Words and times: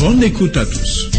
Bonne 0.00 0.22
écoute 0.22 0.56
à 0.56 0.64
tous. 0.64 1.10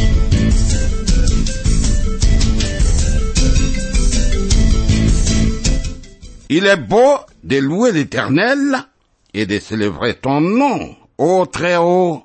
Il 6.49 6.65
est 6.65 6.77
beau 6.77 7.17
de 7.43 7.57
louer 7.57 7.91
l'Éternel 7.91 8.77
et 9.35 9.45
de 9.45 9.59
célébrer 9.59 10.15
ton 10.15 10.41
nom, 10.41 10.95
ô 11.19 11.45
très 11.45 11.77
haut, 11.77 12.23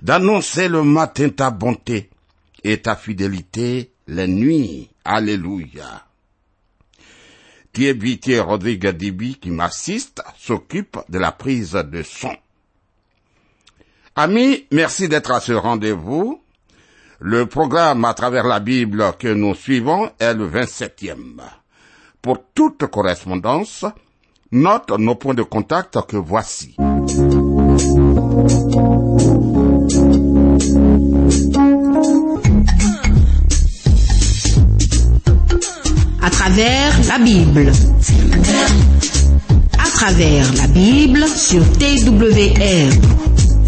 d'annoncer 0.00 0.68
le 0.68 0.82
matin 0.82 1.28
ta 1.28 1.50
bonté 1.50 2.08
et 2.64 2.80
ta 2.80 2.96
fidélité 2.96 3.92
les 4.08 4.28
nuits. 4.28 4.88
Alléluia. 5.04 6.06
Thierry 7.74 8.18
Rodrigue 8.40 8.88
Dibi 8.88 9.36
qui 9.36 9.50
m'assiste 9.50 10.22
s'occupe 10.38 10.98
de 11.10 11.18
la 11.18 11.32
prise 11.32 11.72
de 11.72 12.02
son. 12.02 12.34
Amis, 14.14 14.66
merci 14.70 15.08
d'être 15.08 15.30
à 15.32 15.40
ce 15.40 15.52
rendez-vous. 15.52 16.38
Le 17.18 17.46
programme 17.46 18.04
à 18.04 18.12
travers 18.12 18.46
la 18.46 18.60
Bible 18.60 19.02
que 19.18 19.28
nous 19.28 19.54
suivons 19.54 20.10
est 20.18 20.34
le 20.34 20.46
27e. 20.50 21.40
Pour 22.20 22.38
toute 22.54 22.86
correspondance, 22.88 23.86
note 24.50 24.90
nos 24.98 25.14
points 25.14 25.32
de 25.32 25.42
contact 25.42 25.98
que 26.06 26.18
voici. 26.18 26.76
À 36.20 36.28
travers 36.30 36.92
la 37.08 37.18
Bible. 37.18 37.72
À 39.78 39.84
travers 39.88 40.52
la 40.54 40.66
Bible 40.66 41.26
sur 41.26 41.62
TWR. 41.78 43.22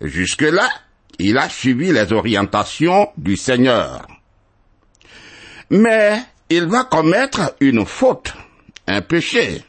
Jusque-là, 0.00 0.68
il 1.20 1.38
a 1.38 1.48
suivi 1.48 1.92
les 1.92 2.12
orientations 2.12 3.12
du 3.16 3.36
Seigneur. 3.36 4.04
Mais 5.70 6.20
il 6.48 6.66
va 6.66 6.82
commettre 6.82 7.54
une 7.60 7.86
faute, 7.86 8.32
un 8.88 9.00
péché. 9.00 9.62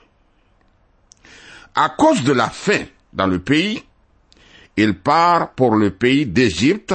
À 1.75 1.89
cause 1.89 2.23
de 2.23 2.31
la 2.31 2.49
faim 2.49 2.85
dans 3.13 3.27
le 3.27 3.37
pays, 3.37 3.83
il 4.77 4.95
part 4.95 5.51
pour 5.51 5.75
le 5.75 5.91
pays 5.91 6.25
d'Égypte 6.25 6.93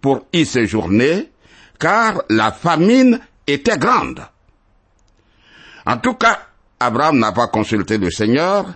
pour 0.00 0.26
y 0.32 0.46
séjourner, 0.46 1.30
car 1.78 2.22
la 2.28 2.52
famine 2.52 3.20
était 3.46 3.78
grande. 3.78 4.26
En 5.84 5.98
tout 5.98 6.14
cas, 6.14 6.40
Abraham 6.80 7.18
n'a 7.18 7.32
pas 7.32 7.48
consulté 7.48 7.98
le 7.98 8.10
Seigneur, 8.10 8.66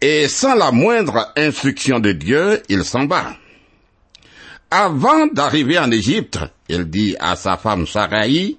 et 0.00 0.28
sans 0.28 0.54
la 0.54 0.70
moindre 0.70 1.32
instruction 1.36 2.00
de 2.00 2.12
Dieu, 2.12 2.62
il 2.68 2.84
s'en 2.84 3.06
va. 3.06 3.36
Avant 4.70 5.26
d'arriver 5.26 5.78
en 5.78 5.90
Égypte, 5.90 6.38
il 6.68 6.88
dit 6.88 7.16
à 7.18 7.36
sa 7.36 7.56
femme 7.56 7.86
Sarai 7.86 8.56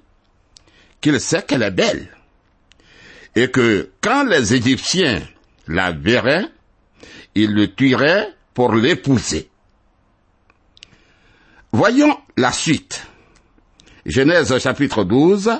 qu'il 0.99 1.19
sait 1.19 1.43
qu'elle 1.43 1.63
est 1.63 1.71
belle, 1.71 2.09
et 3.35 3.49
que 3.49 3.91
quand 4.01 4.23
les 4.25 4.53
Égyptiens 4.53 5.21
la 5.67 5.91
verraient, 5.91 6.47
ils 7.33 7.53
le 7.53 7.73
tueraient 7.73 8.27
pour 8.53 8.73
l'épouser. 8.73 9.49
Voyons 11.71 12.17
la 12.37 12.51
suite. 12.51 13.05
Genèse 14.05 14.57
chapitre 14.57 15.03
12, 15.03 15.51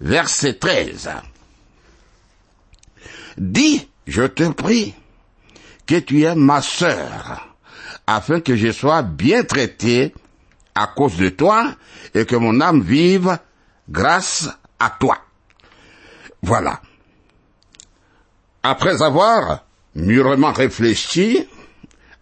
verset 0.00 0.54
13. 0.54 1.10
Dis, 3.36 3.88
je 4.06 4.22
te 4.24 4.50
prie, 4.50 4.94
que 5.86 5.96
tu 5.96 6.22
es 6.22 6.34
ma 6.34 6.62
sœur, 6.62 7.56
afin 8.06 8.40
que 8.40 8.56
je 8.56 8.72
sois 8.72 9.02
bien 9.02 9.44
traité 9.44 10.14
à 10.74 10.88
cause 10.88 11.16
de 11.16 11.28
toi 11.28 11.74
et 12.14 12.24
que 12.24 12.36
mon 12.36 12.60
âme 12.60 12.82
vive 12.82 13.38
grâce 13.88 14.48
à 14.78 14.90
toi. 14.98 15.18
Voilà. 16.42 16.80
Après 18.62 19.02
avoir 19.02 19.64
mûrement 19.94 20.52
réfléchi, 20.52 21.46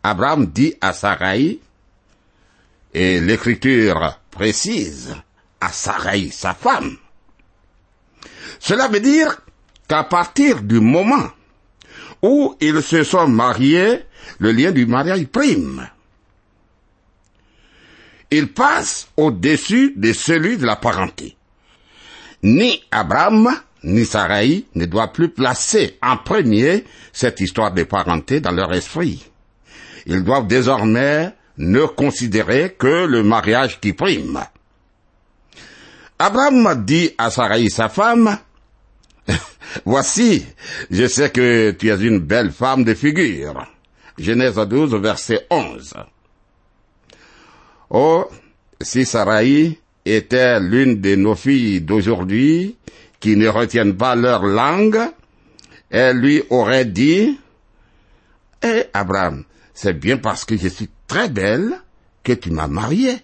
Abraham 0.03 0.47
dit 0.47 0.75
à 0.81 0.93
Sarai, 0.93 1.61
et 2.95 3.21
l'écriture 3.21 4.19
précise, 4.31 5.15
à 5.61 5.71
Sarai, 5.71 6.31
sa 6.31 6.55
femme. 6.55 6.97
Cela 8.59 8.89
veut 8.89 9.01
dire 9.01 9.41
qu'à 9.89 10.05
partir 10.05 10.63
du 10.63 10.81
moment 10.81 11.31
où 12.23 12.57
ils 12.61 12.83
se 12.83 13.03
sont 13.05 13.29
mariés, 13.29 14.05
le 14.39 14.53
lien 14.53 14.71
du 14.71 14.87
mariage 14.87 15.27
prime. 15.27 15.89
Il 18.31 18.53
passe 18.53 19.09
au-dessus 19.17 19.93
de 19.97 20.13
celui 20.13 20.57
de 20.57 20.65
la 20.65 20.77
parenté. 20.77 21.37
Ni 22.43 22.83
Abraham, 22.91 23.51
ni 23.85 24.05
Sarai 24.05 24.65
ne 24.75 24.87
doivent 24.87 25.13
plus 25.13 25.29
placer 25.29 25.99
en 26.03 26.17
premier 26.17 26.85
cette 27.13 27.41
histoire 27.41 27.73
de 27.73 27.83
parenté 27.83 28.41
dans 28.41 28.53
leur 28.53 28.73
esprit. 28.73 29.32
Ils 30.07 30.25
doivent 30.25 30.47
désormais 30.47 31.33
ne 31.59 31.85
considérer 31.85 32.75
que 32.79 33.07
le 33.07 33.23
mariage 33.23 33.81
qui 33.81 33.93
prime. 33.93 34.41
Abraham 36.19 36.85
dit 36.85 37.11
à 37.19 37.31
Sarai 37.31 37.69
sa 37.69 37.89
femme, 37.89 38.39
Voici, 39.85 40.47
je 40.91 41.07
sais 41.07 41.31
que 41.31 41.71
tu 41.73 41.89
es 41.91 42.01
une 42.01 42.19
belle 42.19 42.51
femme 42.51 42.85
de 42.85 42.95
figure. 42.95 43.67
Genèse 44.19 44.57
12, 44.57 44.95
verset 44.97 45.47
11. 45.51 45.95
Oh, 47.91 48.27
si 48.81 49.05
Sarai 49.05 49.79
était 50.05 50.61
l'une 50.61 51.01
de 51.01 51.15
nos 51.15 51.35
filles 51.35 51.81
d'aujourd'hui 51.81 52.77
qui 53.21 53.37
ne 53.37 53.49
retiennent 53.49 53.97
pas 53.97 54.15
leur 54.15 54.45
langue, 54.45 55.01
elle 55.91 56.19
lui 56.19 56.43
aurait 56.51 56.85
dit, 56.85 57.39
Eh, 58.63 58.85
Abraham, 58.93 59.45
c'est 59.75 59.99
bien 59.99 60.17
parce 60.19 60.45
que 60.45 60.57
je 60.57 60.69
suis 60.69 60.89
très 61.07 61.29
belle 61.29 61.81
que 62.23 62.33
tu 62.33 62.51
m'as 62.51 62.69
mariée. 62.69 63.19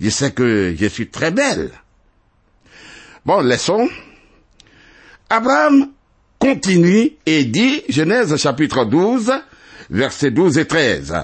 Je 0.00 0.10
sais 0.10 0.32
que 0.32 0.74
je 0.78 0.86
suis 0.86 1.08
très 1.08 1.30
belle. 1.30 1.70
Bon, 3.24 3.40
laissons. 3.40 3.88
Abraham 5.30 5.90
continue 6.38 7.12
et 7.26 7.44
dit, 7.44 7.82
Genèse 7.88 8.36
chapitre 8.36 8.84
12, 8.84 9.32
versets 9.90 10.30
12 10.30 10.58
et 10.58 10.66
13. 10.66 11.14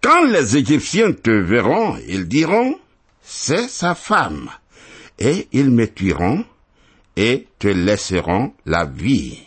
Quand 0.00 0.24
les 0.24 0.56
Égyptiens 0.56 1.12
te 1.12 1.30
verront, 1.30 1.96
ils 2.08 2.26
diront, 2.26 2.78
c'est 3.22 3.68
sa 3.68 3.94
femme, 3.94 4.50
et 5.18 5.48
ils 5.52 5.70
me 5.70 5.86
tueront 5.86 6.44
et 7.16 7.46
te 7.58 7.68
laisseront 7.68 8.52
la 8.66 8.84
vie. 8.84 9.38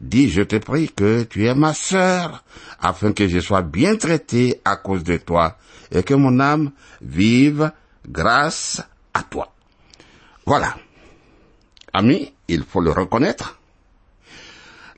Dis, 0.00 0.30
je 0.30 0.42
te 0.42 0.56
prie 0.56 0.88
que 0.88 1.24
tu 1.24 1.46
es 1.46 1.54
ma 1.54 1.74
sœur, 1.74 2.44
afin 2.80 3.12
que 3.12 3.26
je 3.26 3.40
sois 3.40 3.62
bien 3.62 3.96
traité 3.96 4.60
à 4.64 4.76
cause 4.76 5.02
de 5.02 5.16
toi, 5.16 5.56
et 5.90 6.02
que 6.02 6.14
mon 6.14 6.38
âme 6.38 6.70
vive 7.00 7.72
grâce 8.06 8.80
à 9.12 9.22
toi. 9.24 9.52
Voilà. 10.46 10.76
Ami, 11.92 12.32
il 12.46 12.62
faut 12.64 12.80
le 12.80 12.92
reconnaître. 12.92 13.58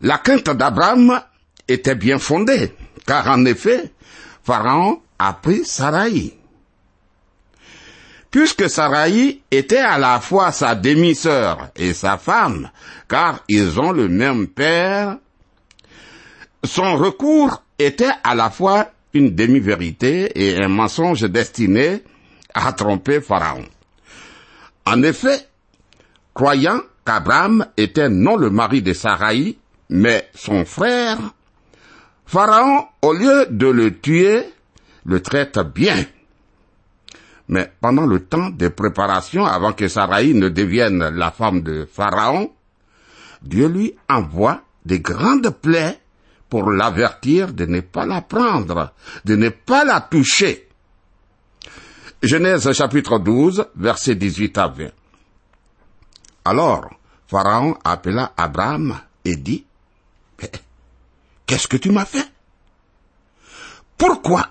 La 0.02 0.18
crainte 0.18 0.50
d'Abraham 0.50 1.20
était 1.66 1.94
bien 1.94 2.18
fondée, 2.18 2.74
car 3.06 3.28
en 3.28 3.44
effet, 3.44 3.92
Pharaon 4.42 5.02
a 5.18 5.32
pris 5.34 5.64
Sarai. 5.64 6.39
Puisque 8.30 8.70
Sarai 8.70 9.40
était 9.50 9.78
à 9.78 9.98
la 9.98 10.20
fois 10.20 10.52
sa 10.52 10.74
demi-sœur 10.74 11.70
et 11.74 11.92
sa 11.92 12.16
femme, 12.16 12.70
car 13.08 13.40
ils 13.48 13.80
ont 13.80 13.90
le 13.90 14.08
même 14.08 14.46
père, 14.46 15.18
son 16.62 16.96
recours 16.96 17.62
était 17.78 18.12
à 18.22 18.34
la 18.34 18.50
fois 18.50 18.90
une 19.14 19.34
demi-vérité 19.34 20.30
et 20.36 20.62
un 20.62 20.68
mensonge 20.68 21.22
destiné 21.22 22.04
à 22.54 22.72
tromper 22.72 23.20
Pharaon. 23.20 23.64
En 24.86 25.02
effet, 25.02 25.48
croyant 26.32 26.80
qu'Abraham 27.04 27.66
était 27.76 28.08
non 28.08 28.36
le 28.36 28.50
mari 28.50 28.82
de 28.82 28.92
Sarai, 28.92 29.56
mais 29.88 30.28
son 30.34 30.64
frère, 30.64 31.18
Pharaon, 32.26 32.86
au 33.02 33.12
lieu 33.12 33.46
de 33.50 33.66
le 33.66 33.98
tuer, 33.98 34.44
le 35.04 35.20
traite 35.20 35.58
bien. 35.74 36.04
Mais 37.50 37.68
pendant 37.80 38.06
le 38.06 38.24
temps 38.24 38.50
de 38.50 38.68
préparation, 38.68 39.44
avant 39.44 39.72
que 39.72 39.88
Sarai 39.88 40.32
ne 40.34 40.48
devienne 40.48 41.08
la 41.08 41.32
femme 41.32 41.62
de 41.62 41.84
Pharaon, 41.84 42.52
Dieu 43.42 43.66
lui 43.66 43.96
envoie 44.08 44.62
des 44.84 45.00
grandes 45.00 45.50
plaies 45.50 46.00
pour 46.48 46.70
l'avertir 46.70 47.52
de 47.52 47.66
ne 47.66 47.80
pas 47.80 48.06
la 48.06 48.22
prendre, 48.22 48.92
de 49.24 49.34
ne 49.34 49.48
pas 49.48 49.84
la 49.84 50.00
toucher. 50.00 50.68
Genèse 52.22 52.70
chapitre 52.72 53.18
12, 53.18 53.66
verset 53.74 54.14
18 54.14 54.56
à 54.56 54.68
20. 54.68 54.84
Alors, 56.44 56.88
Pharaon 57.26 57.76
appela 57.82 58.32
Abraham 58.36 58.96
et 59.24 59.34
dit, 59.34 59.66
Qu'est-ce 61.46 61.66
que 61.66 61.78
tu 61.78 61.90
m'as 61.90 62.04
fait? 62.04 62.30
Pourquoi 63.98 64.50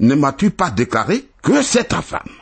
ne 0.00 0.14
m'as-tu 0.14 0.50
pas 0.50 0.70
déclaré 0.70 1.28
que 1.42 1.62
c'est 1.62 1.84
ta 1.84 2.02
femme? 2.02 2.34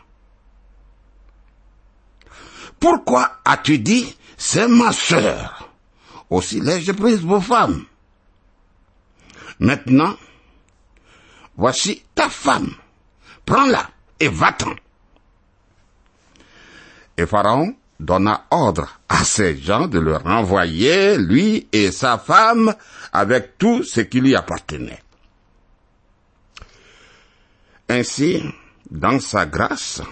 Pourquoi 2.79 3.39
as-tu 3.45 3.79
dit, 3.79 4.17
c'est 4.37 4.69
ma 4.69 4.93
sœur? 4.93 5.71
Aussi 6.29 6.61
l'ai-je 6.61 6.93
prise 6.93 7.21
vos 7.21 7.41
femmes. 7.41 7.85
Maintenant, 9.59 10.17
voici 11.57 12.03
ta 12.15 12.29
femme. 12.29 12.75
Prends-la 13.47 13.89
et 14.21 14.29
va-t'en. 14.29 14.75
Et 17.17 17.27
Pharaon 17.27 17.75
donna 17.99 18.45
ordre 18.51 18.99
à 19.09 19.25
ses 19.25 19.57
gens 19.57 19.87
de 19.87 19.99
le 19.99 20.17
renvoyer, 20.17 21.17
lui 21.17 21.67
et 21.73 21.91
sa 21.91 22.19
femme, 22.19 22.75
avec 23.13 23.57
tout 23.57 23.83
ce 23.85 24.01
qui 24.03 24.21
lui 24.21 24.37
appartenait. 24.37 25.03
Ainsi, 27.89 28.43
dans 28.91 29.21
sa 29.21 29.47
grâce, 29.47 30.03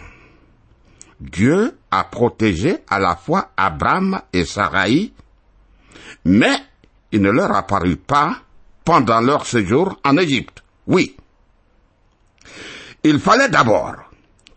Dieu 1.20 1.76
a 1.90 2.04
protégé 2.04 2.78
à 2.88 2.98
la 2.98 3.16
fois 3.16 3.50
Abraham 3.56 4.20
et 4.32 4.44
Sarai, 4.44 5.12
mais 6.24 6.56
il 7.12 7.22
ne 7.22 7.30
leur 7.30 7.54
apparut 7.54 7.96
pas 7.96 8.36
pendant 8.84 9.20
leur 9.20 9.46
séjour 9.46 9.98
en 10.04 10.16
Égypte. 10.16 10.62
Oui. 10.86 11.16
Il 13.02 13.18
fallait 13.18 13.48
d'abord 13.48 13.96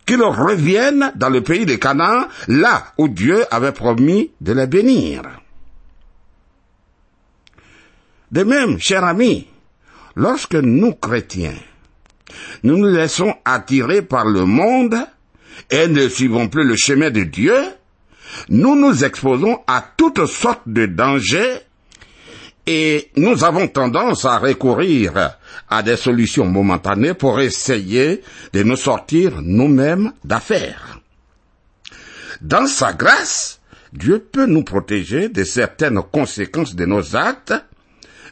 qu'ils 0.05 0.23
reviennent 0.23 1.11
dans 1.15 1.29
le 1.29 1.41
pays 1.41 1.65
de 1.65 1.75
Canaan, 1.75 2.27
là 2.47 2.93
où 2.97 3.07
Dieu 3.09 3.43
avait 3.53 3.73
promis 3.73 4.31
de 4.39 4.53
les 4.53 4.67
bénir. 4.67 5.23
De 8.31 8.43
même, 8.43 8.79
cher 8.79 9.03
ami, 9.03 9.47
lorsque 10.15 10.55
nous 10.55 10.93
chrétiens, 10.95 11.57
nous 12.63 12.77
nous 12.77 12.94
laissons 12.94 13.33
attirer 13.45 14.01
par 14.01 14.25
le 14.25 14.45
monde 14.45 14.95
et 15.69 15.88
ne 15.88 16.07
suivons 16.07 16.47
plus 16.47 16.65
le 16.65 16.75
chemin 16.75 17.09
de 17.09 17.24
Dieu, 17.24 17.56
nous 18.50 18.75
nous 18.75 19.03
exposons 19.03 19.59
à 19.68 19.83
toutes 19.97 20.25
sortes 20.25 20.68
de 20.68 20.85
dangers 20.85 21.62
et 22.65 23.09
nous 23.15 23.44
avons 23.44 23.68
tendance 23.68 24.25
à 24.25 24.38
recourir 24.38 25.38
à 25.69 25.83
des 25.83 25.95
solutions 25.95 26.45
momentanées 26.45 27.13
pour 27.13 27.39
essayer 27.39 28.21
de 28.53 28.63
nous 28.63 28.75
sortir 28.75 29.41
nous-mêmes 29.41 30.12
d'affaires. 30.24 31.00
Dans 32.41 32.68
sa 32.68 32.94
grâce, 32.94 33.59
Dieu 33.94 34.19
peut 34.19 34.45
nous 34.45 34.63
protéger 34.63 35.29
de 35.29 35.44
certaines 35.44 36.01
conséquences 36.12 36.75
de 36.75 36.85
nos 36.85 37.15
actes, 37.15 37.53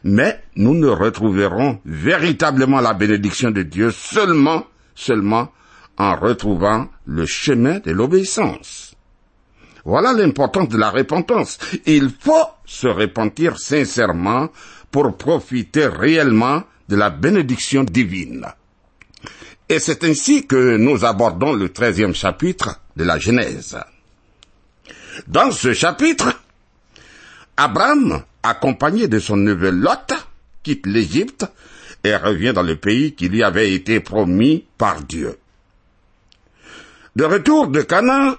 mais 0.06 0.40
nous 0.54 0.74
ne 0.74 0.86
retrouverons 0.86 1.80
véritablement 1.84 2.80
la 2.80 2.94
bénédiction 2.94 3.50
de 3.50 3.62
Dieu 3.62 3.90
seulement, 3.90 4.64
seulement 4.94 5.52
en 5.98 6.14
retrouvant 6.14 6.86
le 7.06 7.26
chemin 7.26 7.80
de 7.80 7.90
l'obéissance. 7.90 8.94
Voilà 9.84 10.12
l'importance 10.12 10.68
de 10.68 10.78
la 10.78 10.90
repentance. 10.90 11.58
Il 11.86 12.10
faut 12.20 12.46
se 12.64 12.86
repentir 12.86 13.58
sincèrement 13.58 14.48
pour 14.92 15.16
profiter 15.16 15.86
réellement 15.86 16.62
de 16.88 16.94
la 16.94 17.10
bénédiction 17.10 17.82
divine. 17.82 18.46
Et 19.68 19.80
c'est 19.80 20.04
ainsi 20.04 20.46
que 20.46 20.76
nous 20.76 21.04
abordons 21.04 21.52
le 21.52 21.70
treizième 21.70 22.14
chapitre 22.14 22.80
de 22.94 23.02
la 23.02 23.18
Genèse. 23.18 23.76
Dans 25.26 25.50
ce 25.50 25.72
chapitre, 25.72 26.32
Abraham, 27.56 28.22
accompagné 28.48 29.08
de 29.08 29.18
son 29.18 29.36
neveu 29.36 29.70
Lot, 29.70 30.12
quitte 30.62 30.86
l'Égypte 30.86 31.46
et 32.04 32.16
revient 32.16 32.52
dans 32.52 32.62
le 32.62 32.76
pays 32.76 33.14
qui 33.14 33.28
lui 33.28 33.42
avait 33.42 33.72
été 33.72 34.00
promis 34.00 34.64
par 34.78 35.02
Dieu. 35.02 35.38
De 37.14 37.24
retour 37.24 37.68
de 37.68 37.82
Canaan, 37.82 38.34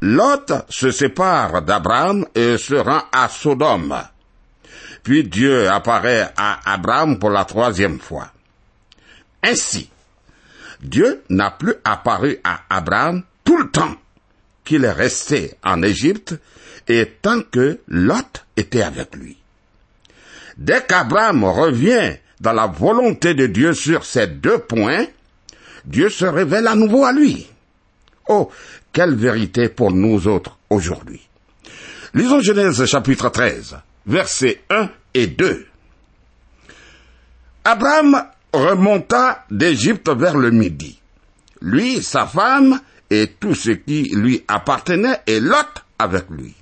Lot 0.00 0.52
se 0.68 0.90
sépare 0.90 1.62
d'Abraham 1.62 2.26
et 2.34 2.56
se 2.56 2.74
rend 2.74 3.02
à 3.12 3.28
Sodome. 3.28 3.96
Puis 5.02 5.24
Dieu 5.24 5.68
apparaît 5.68 6.32
à 6.36 6.60
Abraham 6.72 7.18
pour 7.18 7.30
la 7.30 7.44
troisième 7.44 7.98
fois. 7.98 8.32
Ainsi, 9.42 9.90
Dieu 10.80 11.22
n'a 11.28 11.50
plus 11.50 11.74
apparu 11.84 12.38
à 12.44 12.60
Abraham 12.70 13.22
tout 13.44 13.58
le 13.58 13.70
temps 13.70 13.94
qu'il 14.64 14.84
est 14.84 14.92
resté 14.92 15.54
en 15.64 15.82
Égypte 15.82 16.34
et 16.88 17.06
tant 17.20 17.42
que 17.42 17.80
Lot 17.88 18.44
était 18.56 18.82
avec 18.82 19.16
lui. 19.16 19.41
Dès 20.56 20.84
qu'Abraham 20.84 21.44
revient 21.44 22.16
dans 22.40 22.52
la 22.52 22.66
volonté 22.66 23.34
de 23.34 23.46
Dieu 23.46 23.72
sur 23.72 24.04
ces 24.04 24.26
deux 24.26 24.58
points, 24.58 25.06
Dieu 25.84 26.08
se 26.08 26.24
révèle 26.24 26.66
à 26.66 26.74
nouveau 26.74 27.04
à 27.04 27.12
lui. 27.12 27.46
Oh, 28.28 28.50
quelle 28.92 29.14
vérité 29.14 29.68
pour 29.68 29.92
nous 29.92 30.28
autres 30.28 30.58
aujourd'hui. 30.70 31.20
Lisons 32.14 32.40
Genèse 32.40 32.84
chapitre 32.84 33.30
13, 33.30 33.76
versets 34.06 34.62
1 34.70 34.88
et 35.14 35.26
2. 35.26 35.66
Abraham 37.64 38.24
remonta 38.52 39.44
d'Égypte 39.50 40.10
vers 40.10 40.36
le 40.36 40.50
midi. 40.50 41.00
Lui, 41.60 42.02
sa 42.02 42.26
femme 42.26 42.80
et 43.08 43.28
tout 43.38 43.54
ce 43.54 43.70
qui 43.70 44.10
lui 44.14 44.44
appartenait 44.48 45.20
et 45.26 45.40
Lot 45.40 45.84
avec 45.98 46.28
lui. 46.30 46.54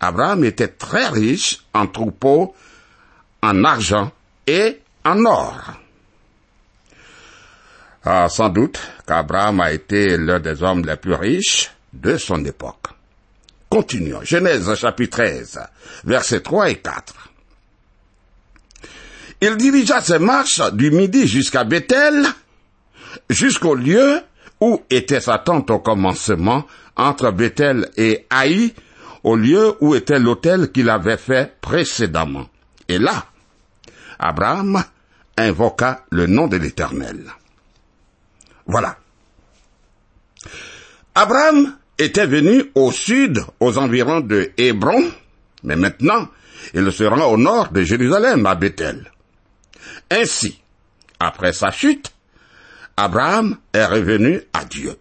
Abraham 0.00 0.44
était 0.44 0.68
très 0.68 1.08
riche 1.08 1.64
en 1.74 1.86
troupeaux, 1.86 2.54
en 3.42 3.64
argent 3.64 4.10
et 4.46 4.80
en 5.04 5.24
or. 5.24 5.74
Ah, 8.04 8.28
sans 8.28 8.48
doute 8.48 8.80
qu'Abraham 9.06 9.60
a 9.60 9.72
été 9.72 10.16
l'un 10.16 10.40
des 10.40 10.62
hommes 10.62 10.84
les 10.84 10.96
plus 10.96 11.14
riches 11.14 11.70
de 11.92 12.16
son 12.16 12.44
époque. 12.44 12.86
Continuons. 13.68 14.22
Genèse 14.22 14.74
chapitre 14.76 15.18
13, 15.18 15.60
versets 16.04 16.40
3 16.40 16.70
et 16.70 16.76
4. 16.76 17.14
Il 19.40 19.56
dirigea 19.56 20.00
ses 20.00 20.18
marches 20.18 20.62
du 20.72 20.90
midi 20.90 21.26
jusqu'à 21.26 21.64
Bethel, 21.64 22.26
jusqu'au 23.28 23.74
lieu 23.74 24.20
où 24.60 24.82
était 24.90 25.20
sa 25.20 25.38
tente 25.38 25.70
au 25.70 25.78
commencement, 25.78 26.64
entre 26.96 27.30
Bethel 27.30 27.90
et 27.96 28.26
Haï, 28.30 28.74
au 29.22 29.36
lieu 29.36 29.74
où 29.80 29.94
était 29.94 30.18
l'autel 30.18 30.72
qu'il 30.72 30.90
avait 30.90 31.16
fait 31.16 31.52
précédemment. 31.60 32.46
Et 32.88 32.98
là, 32.98 33.26
Abraham 34.18 34.82
invoqua 35.36 36.04
le 36.10 36.26
nom 36.26 36.48
de 36.48 36.56
l'Éternel. 36.56 37.30
Voilà. 38.66 38.96
Abraham 41.14 41.76
était 41.98 42.26
venu 42.26 42.70
au 42.74 42.92
sud, 42.92 43.44
aux 43.60 43.78
environs 43.78 44.20
de 44.20 44.52
Hébron, 44.56 45.10
mais 45.64 45.76
maintenant, 45.76 46.28
il 46.74 46.90
se 46.92 47.04
rend 47.04 47.24
au 47.26 47.36
nord 47.36 47.70
de 47.70 47.82
Jérusalem, 47.82 48.46
à 48.46 48.54
Bethel. 48.54 49.10
Ainsi, 50.10 50.60
après 51.18 51.52
sa 51.52 51.70
chute, 51.70 52.12
Abraham 52.96 53.58
est 53.72 53.84
revenu 53.84 54.40
à 54.52 54.64
Dieu. 54.64 54.96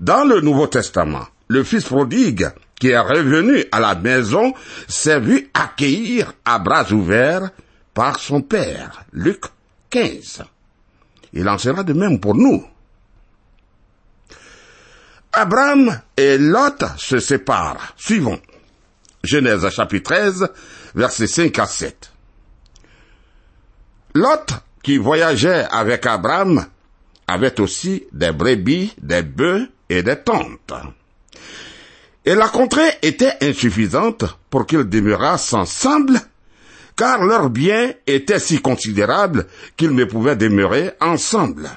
Dans 0.00 0.24
le 0.24 0.40
Nouveau 0.40 0.66
Testament, 0.66 1.26
le 1.48 1.62
fils 1.62 1.84
prodigue 1.84 2.50
qui 2.80 2.88
est 2.88 2.98
revenu 2.98 3.64
à 3.70 3.78
la 3.78 3.94
maison 3.94 4.52
s'est 4.88 5.20
vu 5.20 5.48
accueillir 5.54 6.32
à 6.44 6.58
bras 6.58 6.90
ouverts 6.90 7.50
par 7.94 8.18
son 8.18 8.40
père. 8.40 9.04
Luc 9.12 9.44
15. 9.90 10.42
Il 11.34 11.48
en 11.48 11.58
sera 11.58 11.84
de 11.84 11.92
même 11.92 12.18
pour 12.18 12.34
nous. 12.34 12.66
Abraham 15.32 16.00
et 16.16 16.38
Lot 16.38 16.84
se 16.96 17.20
séparent. 17.20 17.94
Suivons. 17.96 18.40
Genèse 19.22 19.68
chapitre 19.68 20.14
13, 20.14 20.48
versets 20.94 21.26
5 21.26 21.58
à 21.58 21.66
7. 21.66 22.12
Lot, 24.14 24.54
qui 24.82 24.96
voyageait 24.96 25.66
avec 25.70 26.06
Abraham, 26.06 26.64
avait 27.28 27.60
aussi 27.60 28.06
des 28.12 28.32
brebis, 28.32 28.92
des 28.98 29.22
bœufs 29.22 29.68
et 29.88 30.02
des 30.02 30.16
tentes. 30.16 30.72
Et 32.24 32.34
la 32.34 32.48
contrée 32.48 32.98
était 33.02 33.36
insuffisante 33.42 34.24
pour 34.50 34.66
qu'ils 34.66 34.88
demeurassent 34.88 35.54
ensemble, 35.54 36.20
car 36.96 37.24
leurs 37.24 37.48
biens 37.48 37.92
étaient 38.06 38.38
si 38.38 38.60
considérables 38.60 39.46
qu'ils 39.76 39.94
ne 39.94 40.04
pouvaient 40.04 40.36
demeurer 40.36 40.92
ensemble. 41.00 41.70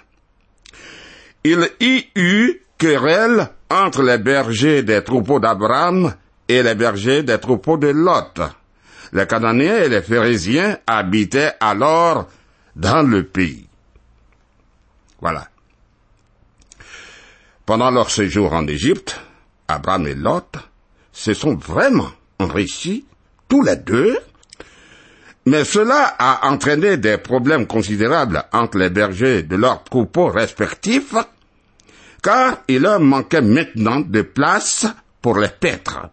Il 1.46 1.70
y 1.80 2.08
eut 2.16 2.62
querelle 2.78 3.50
entre 3.70 4.04
les 4.04 4.18
bergers 4.18 4.84
des 4.84 5.04
troupeaux 5.04 5.40
d'Abraham 5.40 6.14
et 6.48 6.62
les 6.62 6.76
bergers 6.76 7.24
des 7.24 7.40
troupeaux 7.40 7.78
de 7.78 7.88
Lot. 7.88 8.42
Les 9.14 9.28
Cananéens 9.28 9.84
et 9.84 9.90
les 9.90 10.02
Phérésiens 10.02 10.78
habitaient 10.88 11.54
alors 11.60 12.28
dans 12.76 13.04
le 13.04 13.24
pays. 13.24 13.68
Voilà. 15.22 15.48
Pendant 17.66 17.92
leur 17.92 18.10
séjour 18.10 18.52
en 18.54 18.68
Égypte, 18.68 19.20
Abraham 19.68 20.08
et 20.08 20.16
Lot 20.16 20.58
se 21.12 21.34
sont 21.34 21.56
vraiment 21.56 22.12
enrichis, 22.40 23.06
tous 23.48 23.62
les 23.64 23.76
deux, 23.76 24.18
mais 25.46 25.66
cela 25.66 26.16
a 26.18 26.48
entraîné 26.50 26.98
des 26.98 27.18
problèmes 27.18 27.68
considérables 27.68 28.46
entre 28.54 28.78
les 28.78 28.90
bergers 28.90 29.44
de 29.44 29.56
leurs 29.56 29.84
troupeaux 29.84 30.28
respectifs, 30.28 31.16
car 32.22 32.60
il 32.68 32.82
leur 32.82 33.00
manquait 33.00 33.42
maintenant 33.42 34.00
de 34.00 34.22
place 34.22 34.86
pour 35.22 35.38
les 35.38 35.50
paîtres. 35.50 36.10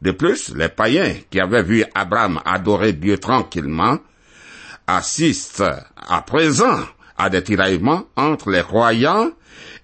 De 0.00 0.12
plus, 0.12 0.54
les 0.54 0.68
païens 0.68 1.14
qui 1.30 1.40
avaient 1.40 1.62
vu 1.62 1.84
Abraham 1.94 2.40
adorer 2.44 2.92
Dieu 2.92 3.18
tranquillement 3.18 3.98
assistent 4.86 5.64
à 5.96 6.22
présent 6.22 6.78
à 7.18 7.28
des 7.28 7.42
tiraillements 7.42 8.04
entre 8.16 8.50
les 8.50 8.62
croyants 8.62 9.30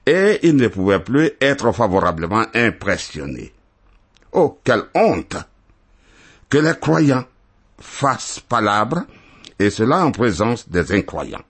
et 0.07 0.41
ils 0.43 0.57
ne 0.57 0.69
pouvaient 0.69 1.03
plus 1.03 1.31
être 1.41 1.73
favorablement 1.73 2.45
impressionnés. 2.55 3.53
Oh, 4.33 4.61
quelle 4.65 4.85
honte 4.95 5.37
que 6.49 6.59
les 6.59 6.79
croyants 6.79 7.25
fassent 7.81 8.41
palabre, 8.41 9.05
et 9.59 9.71
cela 9.71 10.05
en 10.05 10.11
présence 10.11 10.69
des 10.69 10.93
incroyants. 10.93 11.45